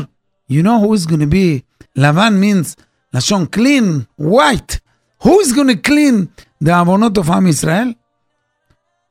You 0.53 0.63
know 0.65 0.85
who 0.85 0.95
is 0.97 1.07
going 1.11 1.21
to 1.23 1.33
be, 1.33 1.85
לבן 1.97 2.41
means 2.43 2.83
לשון 3.15 3.47
clean, 3.57 4.05
white. 4.21 4.77
Who 5.23 5.29
is 5.29 5.53
going 5.53 5.71
to 5.71 5.89
clean 5.89 6.27
the 6.65 6.71
עוונות 6.73 7.19
of 7.19 7.33
עם 7.33 7.47
ישראל? 7.47 7.93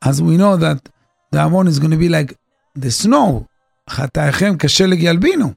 As 0.04 0.20
we 0.20 0.36
know 0.38 0.56
that 0.60 0.88
the 1.34 1.38
עוון 1.38 1.66
is 1.68 1.78
going 1.78 1.92
to 1.92 1.98
be 1.98 2.08
like 2.08 2.34
the 2.78 3.04
snow, 3.04 3.44
חטאיכם 3.90 4.54
כשלג 4.58 5.02
ילבינו. 5.02 5.52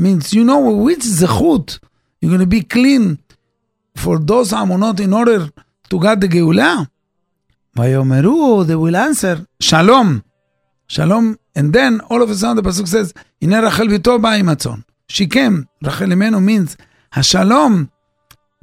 means 0.00 0.32
you 0.32 0.44
know 0.44 0.86
which 0.86 1.04
זכות 1.04 1.78
you're 2.24 2.28
going 2.28 2.40
to 2.40 2.46
be 2.46 2.62
clean 2.62 3.16
for 3.96 4.18
those 4.18 4.52
עוונות 4.52 5.00
in 5.00 5.12
order 5.12 5.48
to 5.88 5.98
get 5.98 6.20
the 6.20 6.26
גאולה. 6.26 6.74
ויאמרו, 7.76 8.64
they 8.64 8.76
will 8.76 8.96
answer, 8.96 9.44
שלום. 9.60 10.20
שלום, 10.88 11.34
and 11.58 11.72
then 11.72 12.00
all 12.08 12.22
of 12.22 12.30
a 12.30 12.34
sudden 12.34 12.56
the 12.56 12.62
pasuk 12.62 12.86
says, 12.86 13.12
הנה 13.42 13.60
רחל 13.60 13.88
ביתו 13.88 14.18
באה 14.18 14.34
עם 14.34 14.48
הצאן. 14.48 14.80
She 15.12 15.26
came, 15.26 15.64
רחל 15.84 16.12
אמנו 16.12 16.38
means, 16.38 16.76
השלום, 17.12 17.86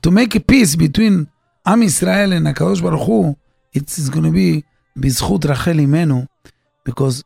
to 0.07 0.11
make 0.11 0.35
a 0.35 0.39
peace 0.39 0.75
between 0.75 1.25
עם 1.67 1.83
ישראל 1.83 2.33
and 2.33 2.49
הקדוש 2.49 2.81
ברוך 2.81 3.03
הוא, 3.03 3.35
it's 3.77 4.09
going 4.09 4.23
to 4.23 4.33
be 4.33 4.61
בזכות 4.97 5.45
רחל 5.45 5.79
אמנו, 5.79 6.25
because 6.89 7.23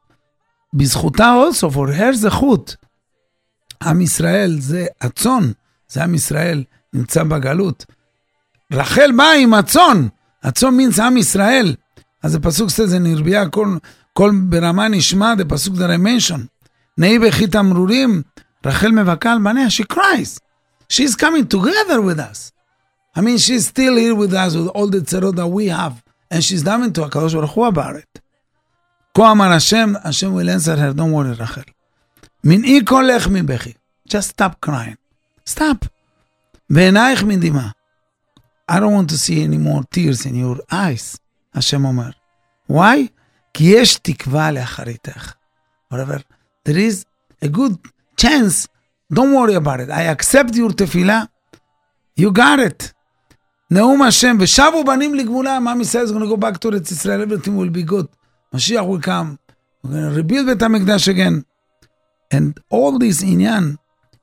בזכותה 0.74 1.34
also, 1.34 1.74
for 1.74 1.98
her 1.98 2.12
זכות, 2.12 2.76
עם 3.82 4.00
ישראל 4.00 4.56
זה 4.60 4.86
הצאן, 5.00 5.52
זה 5.88 6.04
עם 6.04 6.14
ישראל 6.14 6.64
נמצא 6.92 7.22
בגלות. 7.22 7.86
רחל 8.72 9.10
באה 9.16 9.34
עם 9.34 9.54
הצאן, 9.54 10.08
הצאן 10.42 10.78
means 10.80 11.02
עם 11.02 11.16
ישראל. 11.16 11.74
אז 12.22 12.34
הפסוק 12.34 12.70
זה 12.70 12.98
נרביע 12.98 13.48
כל, 13.48 13.76
כל 14.12 14.32
ברמה 14.48 14.88
נשמע, 14.88 15.34
the 15.38 15.44
פסוק 15.48 15.74
I 15.74 15.78
mention. 15.78 16.40
נהי 16.98 17.18
בכי 17.18 17.46
תמרורים, 17.46 18.22
רחל 18.66 18.90
מבכה 18.90 19.32
על 19.32 19.38
בניה, 19.38 19.66
she 19.66 19.94
cries. 19.94 20.38
She's 20.92 21.16
coming 21.16 21.46
together 21.54 22.00
with 22.00 22.18
us. 22.18 22.52
I 23.16 23.20
mean, 23.20 23.38
she's 23.38 23.66
still 23.66 23.96
here 23.96 24.14
with 24.14 24.32
us 24.32 24.54
with 24.56 24.68
all 24.68 24.88
the 24.88 25.02
צרות 25.02 25.34
that 25.34 25.48
we 25.48 25.66
have, 25.68 26.02
and 26.30 26.42
she's 26.42 26.62
davening 26.62 26.94
to 26.94 27.02
הקדוש 27.04 27.34
ברוך 27.34 27.50
הוא 27.50 27.68
about 27.68 28.21
it. 29.15 29.17
כה 29.17 29.31
אמר 29.31 29.51
השם, 29.51 29.93
השם 30.03 30.35
will 30.37 30.49
answer 30.49 30.77
her, 30.77 30.97
don't 30.97 31.13
worry 31.13 31.41
רחל. 31.41 31.61
מנעי 32.43 32.85
קולך 32.85 33.27
מבכי. 33.27 33.73
Just 34.09 34.31
stop 34.35 34.69
crying. 34.69 34.95
Stop. 35.49 35.87
ועינייך 36.69 37.23
מדמעה. 37.23 37.69
I 38.71 38.75
don't 38.75 38.93
want 38.93 39.09
to 39.09 39.17
see 39.17 39.43
any 39.43 39.57
more 39.57 39.83
tears 39.95 40.25
in 40.25 40.35
your 40.35 40.73
eyes, 40.73 41.17
השם 41.55 41.85
אומר. 41.85 42.09
Why? 42.71 43.07
כי 43.53 43.63
יש 43.63 43.95
תקווה 43.95 44.51
לאחריתך. 44.51 45.33
whatever. 45.91 46.19
There 46.65 46.77
is 46.77 47.05
a 47.41 47.47
good 47.47 47.77
chance. 48.17 48.67
Don't 49.13 49.33
worry 49.33 49.55
about 49.55 49.79
it. 49.79 49.89
I 49.89 50.03
accept 50.03 50.55
your 50.55 50.73
תפילה. 50.73 51.23
You 52.19 52.31
got 52.31 52.59
it. 52.59 52.93
נאום 53.71 54.01
השם, 54.01 54.37
ושבו 54.39 54.83
בנים 54.83 55.15
לגבולם, 55.15 55.67
עם 55.67 55.81
ישראל 55.81 56.05
is 56.05 56.09
going 56.09 56.23
to 56.23 56.35
go 56.35 56.37
back 56.37 56.57
to 56.57 56.65
ארץ 56.65 56.91
ישראל, 56.91 57.23
everything 57.23 57.57
will 57.57 57.77
be 57.77 57.83
good. 57.91 58.07
Mashiach 58.52 58.86
will 58.86 59.00
come. 59.00 59.38
We're 59.82 59.90
going 59.90 60.10
to 60.10 60.16
rebuild 60.16 60.46
Bet 60.46 60.58
HaMikdash 60.58 61.08
again. 61.08 61.44
And 62.30 62.58
all 62.70 62.98
this 62.98 63.22
inyan, 63.22 63.78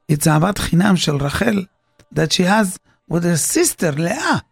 it's 0.07 0.27
Ahavat 0.27 0.55
Chinam 0.55 0.97
Shel 0.97 1.17
Rachel 1.17 1.65
that 2.11 2.33
she 2.33 2.43
has 2.43 2.79
with 3.07 3.23
her 3.23 3.37
sister 3.37 3.91
Leah. 3.91 4.43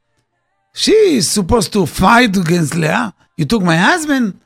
She 0.73 0.91
is 0.91 1.29
supposed 1.29 1.73
to 1.73 1.85
fight 1.85 2.35
against 2.37 2.75
Leah. 2.75 3.13
You 3.35 3.45
took 3.45 3.63
my 3.63 3.77
husband, 3.77 4.39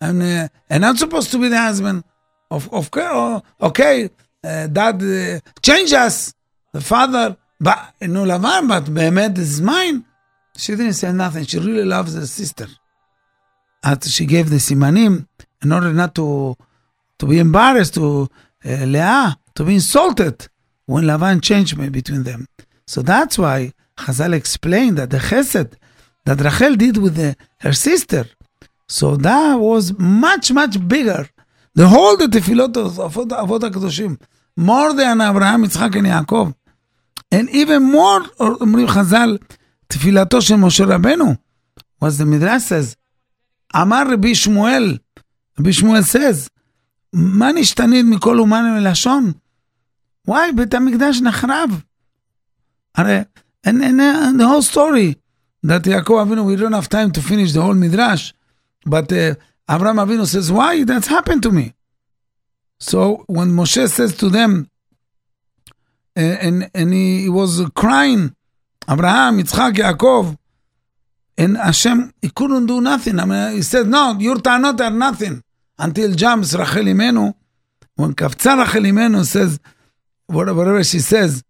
and 0.00 0.22
uh, 0.22 0.48
and 0.70 0.86
I'm 0.86 0.96
supposed 0.96 1.30
to 1.32 1.38
be 1.38 1.48
the 1.48 1.58
husband. 1.58 2.04
Of 2.50 2.72
of 2.72 2.88
oh, 2.94 3.42
okay, 3.60 4.10
uh, 4.44 4.66
dad 4.68 5.02
uh, 5.02 5.40
change 5.62 5.92
us, 5.92 6.32
the 6.72 6.80
father. 6.80 7.36
But 7.58 7.94
no, 8.02 8.24
Lavan, 8.24 8.68
but 8.68 8.88
Mehmed 8.88 9.36
is 9.38 9.60
mine. 9.60 10.04
She 10.56 10.72
didn't 10.72 10.94
say 10.94 11.12
nothing. 11.12 11.44
She 11.44 11.58
really 11.58 11.84
loves 11.84 12.14
her 12.14 12.26
sister 12.26 12.68
As 13.83 14.13
she 14.13 14.25
gave 14.25 14.49
the 14.49 14.57
simanim 14.57 15.27
in 15.63 15.71
order 15.71 15.91
not 15.93 16.13
to 16.15 16.55
to 17.19 17.25
be 17.25 17.39
embarrassed 17.39 17.95
to 17.95 18.29
uh, 18.65 18.85
Leah, 18.85 19.37
to 19.55 19.63
be 19.63 19.75
insulted 19.75 20.47
when 20.85 21.03
Lavan 21.05 21.41
changed 21.41 21.77
between 21.91 22.23
them. 22.23 22.47
So 22.87 23.01
that's 23.01 23.37
why 23.37 23.73
Chazal 23.97 24.33
explained 24.33 24.97
that 24.97 25.09
the 25.11 25.17
chesed 25.17 25.73
that 26.25 26.41
Rachel 26.41 26.75
did 26.75 26.97
with 26.97 27.15
the, 27.15 27.35
her 27.59 27.73
sister, 27.73 28.25
so 28.87 29.15
that 29.15 29.55
was 29.55 29.97
much, 29.97 30.51
much 30.51 30.75
bigger. 30.87 31.29
The 31.75 31.87
whole 31.87 32.17
the 32.17 32.27
tefillot 32.27 32.75
of 32.75 32.93
Avot 32.97 33.29
Avot 33.29 33.59
HaKadoshim, 33.59 34.19
more 34.57 34.93
than 34.93 35.21
Abraham, 35.21 35.63
Yitzchak, 35.63 35.95
and 35.95 36.07
Yaakov. 36.07 36.53
And 37.31 37.49
even 37.51 37.83
more, 37.83 38.21
אומרים 38.39 38.87
חז"ל, 38.87 39.37
תפילתו 39.87 40.41
של 40.41 40.55
משה 40.55 40.85
רבנו, 40.85 41.35
was 42.01 42.17
the 42.17 42.25
Midrash 42.25 42.63
says, 42.63 42.95
אמר 43.75 44.03
רבי 44.13 44.35
שמואל, 44.35 44.97
רבי 45.59 45.73
שמואל 45.73 46.01
says, 46.01 46.49
מה 47.13 47.51
נשתנית 47.51 48.05
מכל 48.05 48.39
אומן 48.39 48.77
מלשון? 48.77 49.31
וואי, 50.27 50.51
בית 50.51 50.73
המקדש 50.73 51.21
נחרב. 51.21 51.81
הרי, 52.95 53.19
and, 53.65 53.81
and, 53.81 54.01
and 54.01 54.39
the 54.39 54.47
whole 54.47 54.61
story, 54.61 55.15
that 55.63 55.83
Yaakov 55.83 56.25
Avinu, 56.25 56.45
we 56.45 56.55
don't 56.55 56.73
have 56.73 56.89
time 56.89 57.11
to 57.11 57.21
finish 57.21 57.53
the 57.53 57.61
whole 57.61 57.73
Midrash, 57.73 58.33
but 58.85 59.11
uh, 59.11 59.35
Abraham 59.69 59.97
Avinu 59.97 60.25
says, 60.25 60.51
why 60.51 60.83
that's 60.83 61.07
happened 61.07 61.43
to 61.43 61.51
me? 61.51 61.73
So 62.79 63.23
when 63.27 63.49
Moshe 63.49 63.87
says 63.89 64.15
to 64.17 64.29
them, 64.29 64.69
uh, 66.17 66.19
and, 66.19 66.69
and 66.73 66.93
he, 66.93 67.21
he 67.21 67.29
was 67.29 67.61
crying, 67.75 68.35
Abraham, 68.89 69.39
Yitzchak, 69.39 69.73
Yaakov, 69.73 70.37
and 71.37 71.57
Hashem, 71.57 72.13
he 72.21 72.29
couldn't 72.29 72.65
do 72.65 72.81
nothing. 72.81 73.19
I 73.19 73.25
mean, 73.25 73.55
he 73.55 73.61
said, 73.61 73.87
no, 73.87 74.17
your 74.19 74.37
ta'anot 74.37 74.79
are 74.81 74.89
nothing. 74.89 75.41
Until 75.79 76.13
jumps 76.13 76.53
Rachel 76.53 76.85
Imenu, 76.85 77.33
when 77.95 78.13
קפצה 78.13 78.55
רחל 78.63 78.85
Imenu 78.85 79.25
says, 79.25 79.59
whatever 80.27 80.83
she 80.83 80.99
says, 80.99 81.43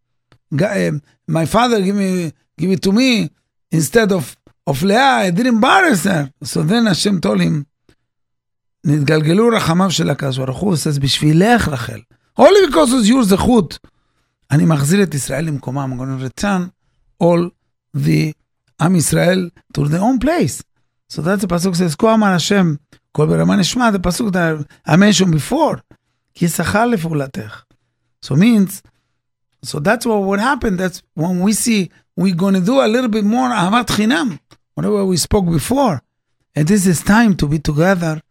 "Ga- 0.55 0.87
um, 0.87 1.01
my 1.27 1.45
father 1.45 1.81
give 1.81 1.95
me 1.95 2.31
give 2.57 2.71
it 2.71 2.81
to 2.81 2.91
me 2.91 3.29
instead 3.71 4.11
of 4.11 4.35
of 4.67 4.83
Leah, 4.83 5.25
I 5.25 5.31
didn't 5.31 5.55
embarrass 5.55 6.03
her. 6.05 6.31
So 6.43 6.61
then 6.63 6.85
Hashem 6.85 7.19
told 7.21 7.41
him, 7.41 7.65
נתגלגלו 8.83 9.47
רחמיו 9.47 9.91
של 9.91 10.09
הקדוש 10.09 10.37
ברוך 10.37 10.57
הוא, 10.57 10.69
הוא 10.69 10.77
says, 10.77 10.99
בשבילך 10.99 11.67
רחל. 11.67 12.01
Only 12.39 12.67
because 12.67 12.93
it's 12.93 13.07
your 13.09 13.23
זכות. 13.23 13.79
אני 14.51 14.65
מחזיר 14.65 15.03
את 15.03 15.13
ישראל 15.13 15.45
למקומם. 15.45 15.93
I'm 15.93 15.97
going 15.97 16.19
to 16.19 16.41
return 16.41 16.69
all 17.23 17.49
the 17.97 18.33
עם 18.81 18.95
ישראל 18.95 19.49
to 19.77 19.87
their 19.87 20.01
own 20.01 20.19
place. 20.19 20.63
So 21.07 21.21
that's 21.21 21.41
the 21.41 21.47
pasuk 21.47 21.75
says, 21.75 21.95
כה 21.95 22.13
אמר 22.13 22.33
השם, 22.33 22.75
כל 23.11 23.27
ברמה 23.27 23.55
נשמע, 23.55 23.91
the 23.91 23.99
pasuk 23.99 24.31
that 24.31 24.65
I 24.87 24.95
mentioned 24.95 25.31
before. 25.31 25.81
כי 26.33 26.47
שכר 26.47 26.85
לפעולתך. 26.85 27.63
So 28.25 28.35
means, 28.35 28.81
so 29.63 29.79
that's 29.79 30.05
what 30.05 30.23
would 30.23 30.39
happen. 30.39 30.77
That's 30.77 31.01
when 31.15 31.39
we 31.41 31.53
see 31.53 31.89
we're 32.15 32.35
going 32.35 32.53
to 32.53 32.61
do 32.61 32.79
a 32.79 32.87
little 32.87 33.09
bit 33.09 33.25
more 33.25 33.49
ahavat 33.49 33.87
chinam, 33.87 34.39
whatever 34.75 35.05
we 35.05 35.17
spoke 35.17 35.45
before. 35.45 36.01
And 36.55 36.67
this 36.67 36.85
is 36.85 37.01
time 37.01 37.35
to 37.37 37.47
be 37.47 37.59
together, 37.59 38.21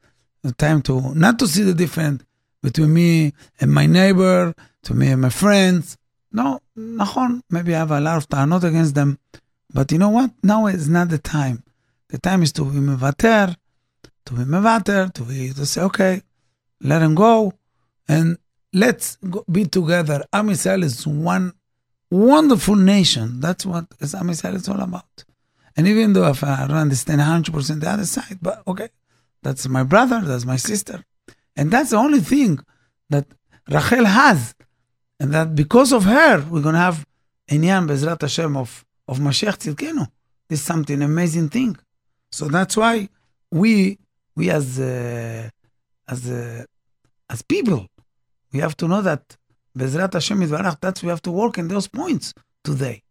a 0.44 0.52
time 0.52 0.82
to 0.82 1.14
not 1.14 1.38
to 1.40 1.46
see 1.48 1.62
the 1.62 1.74
difference 1.74 2.22
between 2.62 2.92
me 2.92 3.32
and 3.60 3.72
my 3.72 3.86
neighbor, 3.86 4.54
to 4.84 4.94
me 4.94 5.08
and 5.08 5.22
my 5.22 5.30
friends. 5.30 5.96
No, 6.32 6.60
nachon, 6.78 7.42
maybe 7.50 7.74
I 7.74 7.78
have 7.78 7.90
a 7.90 8.00
lot 8.00 8.18
of 8.18 8.28
ta'anot 8.28 8.64
against 8.64 8.94
them, 8.94 9.18
but 9.75 9.91
you 9.91 9.97
know 9.97 10.09
what? 10.17 10.31
Now 10.41 10.67
is 10.67 10.87
not 10.87 11.09
the 11.09 11.17
time. 11.17 11.61
The 12.07 12.17
time 12.17 12.41
is 12.43 12.53
to 12.53 12.63
be 12.63 12.79
mevater, 12.79 13.55
to 14.25 14.33
be 14.33 14.43
mevater, 14.43 15.13
to 15.13 15.23
be 15.23 15.51
to 15.51 15.65
say, 15.65 15.81
okay, 15.81 16.21
let 16.79 17.01
him 17.01 17.13
go, 17.13 17.53
and 18.07 18.37
let's 18.71 19.17
go, 19.17 19.43
be 19.51 19.65
together. 19.65 20.23
Am 20.31 20.47
Yisrael 20.47 20.81
is 20.81 21.05
one 21.05 21.51
wonderful 22.09 22.77
nation. 22.77 23.41
That's 23.41 23.65
what 23.65 23.87
Am 24.01 24.27
Yisrael 24.29 24.55
is 24.55 24.69
all 24.69 24.79
about. 24.79 25.25
And 25.75 25.89
even 25.89 26.13
though 26.13 26.29
if 26.29 26.41
I 26.41 26.67
don't 26.67 26.77
understand 26.77 27.19
100% 27.19 27.81
the 27.81 27.89
other 27.89 28.05
side, 28.05 28.37
but 28.41 28.63
okay, 28.65 28.87
that's 29.43 29.67
my 29.67 29.83
brother, 29.83 30.21
that's 30.21 30.45
my 30.45 30.55
sister. 30.55 31.03
And 31.57 31.69
that's 31.69 31.89
the 31.89 31.97
only 31.97 32.21
thing 32.21 32.59
that 33.09 33.25
Rachel 33.69 34.05
has. 34.05 34.55
And 35.19 35.33
that 35.33 35.53
because 35.53 35.91
of 35.91 36.05
her, 36.05 36.45
we're 36.49 36.61
going 36.61 36.75
to 36.75 36.79
have 36.79 37.05
Inyan 37.49 37.89
Bezrat 37.89 38.21
Hashem 38.21 38.55
of, 38.55 38.84
of 39.07 39.19
Mashiach 39.19 39.57
Tzidkenu. 39.57 40.07
This 40.47 40.59
is 40.59 40.65
something 40.65 41.01
amazing 41.01 41.49
thing. 41.49 41.77
So 42.31 42.47
that's 42.47 42.75
why 42.77 43.09
we, 43.51 43.97
we 44.35 44.49
as, 44.49 44.79
uh, 44.79 45.49
as, 46.07 46.29
uh, 46.29 46.65
as 47.29 47.41
people, 47.41 47.87
we 48.51 48.59
have 48.59 48.75
to 48.77 48.87
know 48.87 49.01
that 49.01 49.23
Bezrat 49.77 50.13
Hashem 50.13 50.39
Yitbarach, 50.39 50.79
that's 50.79 51.03
we 51.03 51.09
have 51.09 51.21
to 51.23 51.31
work 51.31 51.57
in 51.57 51.67
those 51.67 51.87
points 51.87 52.33
today. 52.63 53.01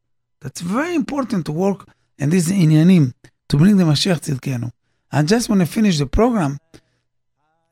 That's 0.40 0.60
very 0.60 0.94
important 0.94 1.46
to 1.46 1.52
work 1.52 1.86
in 2.18 2.30
these 2.30 2.48
inyanim 2.48 3.12
to 3.48 3.56
bring 3.56 3.76
the 3.76 3.84
Mashiach 3.84 4.20
Tzidkenu. 4.20 4.70
I 5.12 5.22
just 5.22 5.48
want 5.48 5.60
to 5.60 5.66
finish 5.66 5.98
the 5.98 6.06
program 6.06 6.58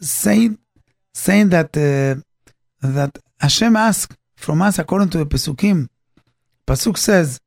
saying 0.01 0.59
saying 1.15 1.51
that 1.51 1.77
uh, 1.77 2.21
that 2.83 3.19
Hashem 3.41 3.77
asked 3.77 4.17
from 4.37 4.63
us 4.63 4.79
according 4.79 5.11
to 5.11 5.19
the 5.19 5.27
Pesukim. 5.27 5.89
Pasuk 6.67 6.97
says, 6.97 7.41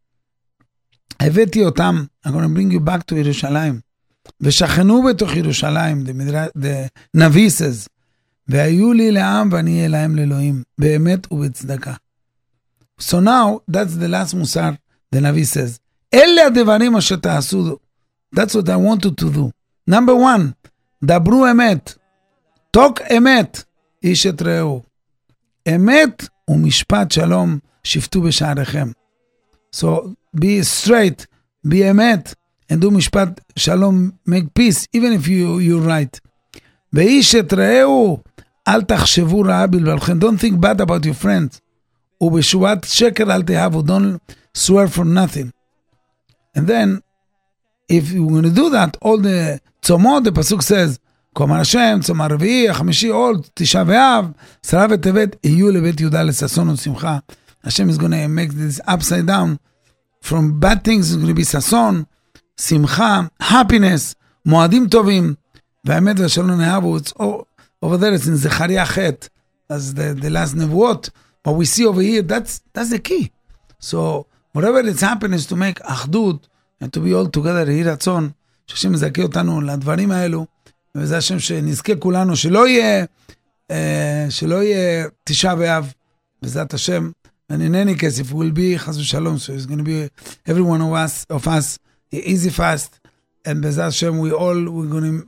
הבאתי 1.20 1.66
אותם, 1.66 2.06
I'm 2.26 2.30
going 2.30 2.34
to 2.34 2.58
bring 2.58 2.72
you 2.72 2.80
back 2.80 3.12
to 3.12 3.16
ירושלים. 3.16 3.80
ושכנו 4.42 5.04
בתוך 5.04 5.36
ירושלים, 5.36 6.04
the, 6.58 6.90
says, 7.60 7.88
והיו 8.48 8.94
לי 8.94 9.12
לעם 9.12 9.50
ואני 9.52 9.78
אהיה 9.78 9.88
להם 9.88 10.16
לאלוהים, 10.16 10.64
באמת 10.78 11.32
ובצדקה. 11.32 11.94
So 13.02 13.20
now, 13.20 13.60
that's 13.72 13.96
the 14.00 14.08
last 14.08 14.36
מוסר, 14.36 14.70
the 15.16 15.20
says, 15.20 15.80
אלה 16.14 16.46
הדברים 16.46 16.96
אשר 16.96 17.16
תעשו, 17.16 17.78
that's 18.36 18.56
what 18.56 18.70
I 18.70 18.78
want 18.78 19.02
to 19.06 19.22
do. 19.22 19.50
Number 19.90 20.16
one, 20.16 20.70
דברו 21.04 21.46
אמת, 21.52 21.94
talk 22.78 23.14
אמת, 23.18 23.64
איש 24.04 24.28
את 24.28 24.42
רעהו. 24.42 24.82
אמת 25.76 26.28
ומשפט 26.50 27.12
שלום 27.12 27.60
שפטו 27.84 28.22
בשעריכם. 28.22 28.92
So 29.76 29.86
be 30.35 30.63
straight, 30.63 31.27
be 31.67 31.91
אמת, 31.91 32.35
and 32.73 32.83
do 32.83 32.91
משפט 32.91 33.41
שלום, 33.57 34.11
make 34.29 34.55
peace, 34.59 34.87
even 34.97 35.13
if 35.13 35.27
you, 35.27 35.61
you're 35.61 35.87
right. 35.87 36.21
ואיש 36.93 37.35
את 37.35 37.53
רעהו, 37.53 38.19
אל 38.69 38.83
תחשבו 38.83 39.41
רעה 39.41 39.67
בלבלכם. 39.67 40.19
Don't 40.19 40.41
think 40.41 40.61
bad 40.61 40.81
about 40.81 41.05
your 41.05 41.25
friends. 41.25 41.61
ובשבועת 42.21 42.85
שקר 42.85 43.35
אל 43.35 43.43
תהבו. 43.43 43.83
Don't 43.83 44.35
swear 44.59 44.89
for 44.89 45.05
nothing. 45.05 45.51
And 46.57 46.67
then, 46.67 47.03
if 47.89 48.11
you're 48.13 48.29
going 48.29 48.43
to 48.43 48.51
do 48.51 48.71
that, 48.71 48.97
all 49.03 49.19
the 49.19 49.59
צומות, 49.83 50.25
the 50.25 50.33
פסוק 50.33 50.63
says, 50.63 50.99
כלומר 51.33 51.61
השם, 51.61 51.99
צום 52.03 52.21
הרביעי, 52.21 52.69
החמישי, 52.69 53.11
all, 53.11 53.49
תשעה 53.55 53.85
באב, 53.85 54.31
עשרה 54.65 54.87
וטבת, 54.91 55.37
יהיו 55.45 55.71
לבית 55.71 56.01
יהודה 56.01 56.23
לששון 56.23 56.69
ושמחה. 56.69 57.19
השם 57.65 57.91
is 57.91 57.99
going 57.99 58.11
to 58.11 58.29
make 58.29 58.53
this 58.53 58.81
upside 58.89 59.27
down. 59.27 59.57
From 60.26 60.60
bad 60.60 60.84
things 60.84 61.12
is 61.12 61.18
going 61.18 61.28
to 61.28 61.36
be 61.36 61.44
ששון, 61.44 62.04
שמחה, 62.62 63.22
happiness, 63.42 64.16
מועדים 64.46 64.88
טובים, 64.90 65.36
והאמת 65.86 66.20
והשלום 66.20 66.52
נאהבו, 66.52 66.98
it's 66.98 67.14
over 67.84 67.98
there 67.98 68.14
it's 68.14 68.28
in 68.28 68.36
זכריה 68.36 68.86
ח', 68.86 68.98
as 69.70 69.94
the, 69.94 70.16
the 70.22 70.30
last 70.30 70.56
Nevuot. 70.56 71.10
But 71.44 71.52
we 71.52 71.66
see 71.66 71.86
over 71.86 72.02
here, 72.02 72.24
that's, 72.24 72.62
that's 72.74 72.90
the 72.90 72.98
key. 72.98 73.32
So 73.80 74.26
whatever 74.54 74.80
it's 74.80 75.02
happened 75.02 75.36
is 75.36 75.46
to 75.46 75.56
make 75.56 75.80
אחדות 75.82 76.48
and 76.82 76.92
to 76.94 77.00
be 77.00 77.14
all 77.14 77.28
together, 77.28 77.70
יהי 77.70 77.84
רצון, 77.84 78.30
שהשם 78.68 78.94
יזכה 78.94 79.22
אותנו 79.22 79.62
לדברים 79.62 80.12
האלו, 80.12 80.46
וזה 80.96 81.18
השם 81.18 81.40
שנזכה 81.40 81.96
כולנו, 81.96 82.36
שלא 82.36 82.68
יהיה, 82.68 83.06
אה, 83.72 84.26
שלא 84.30 84.64
יהיה 84.64 85.06
תשעה 85.24 85.56
באב, 85.56 85.94
בעזרת 86.42 86.74
השם, 86.74 87.12
And 87.50 87.62
in 87.62 87.76
any 87.76 87.96
case, 87.96 88.20
if 88.20 88.34
we'll 88.34 88.52
be 88.52 88.76
Chazu 88.76 89.04
Shalom, 89.04 89.38
so 89.38 89.54
it's 89.54 89.66
going 89.66 89.78
to 89.78 89.84
be 89.84 90.10
every 90.46 90.64
one 90.64 90.82
of 90.82 90.92
us 90.94 91.26
of 91.30 91.48
us 91.48 91.78
easy 92.12 92.50
fast, 92.50 93.00
and 93.46 93.64
Bezat 93.64 93.84
Hashem, 93.86 94.18
we 94.20 94.32
all 94.32 94.56
we're 94.56 94.88
going 94.88 95.22
to 95.22 95.28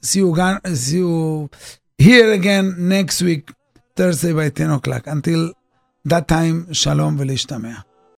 see 0.00 0.20
you 0.20 0.32
again, 0.32 0.60
see 0.76 0.98
you 0.98 1.50
here 1.96 2.32
again 2.32 2.74
next 2.78 3.22
week 3.22 3.50
Thursday 3.96 4.32
by 4.32 4.50
ten 4.50 4.70
o'clock. 4.70 5.06
Until 5.06 5.52
that 6.04 6.28
time, 6.28 6.72
Shalom 6.72 7.18
v'lishtameh. 7.18 7.87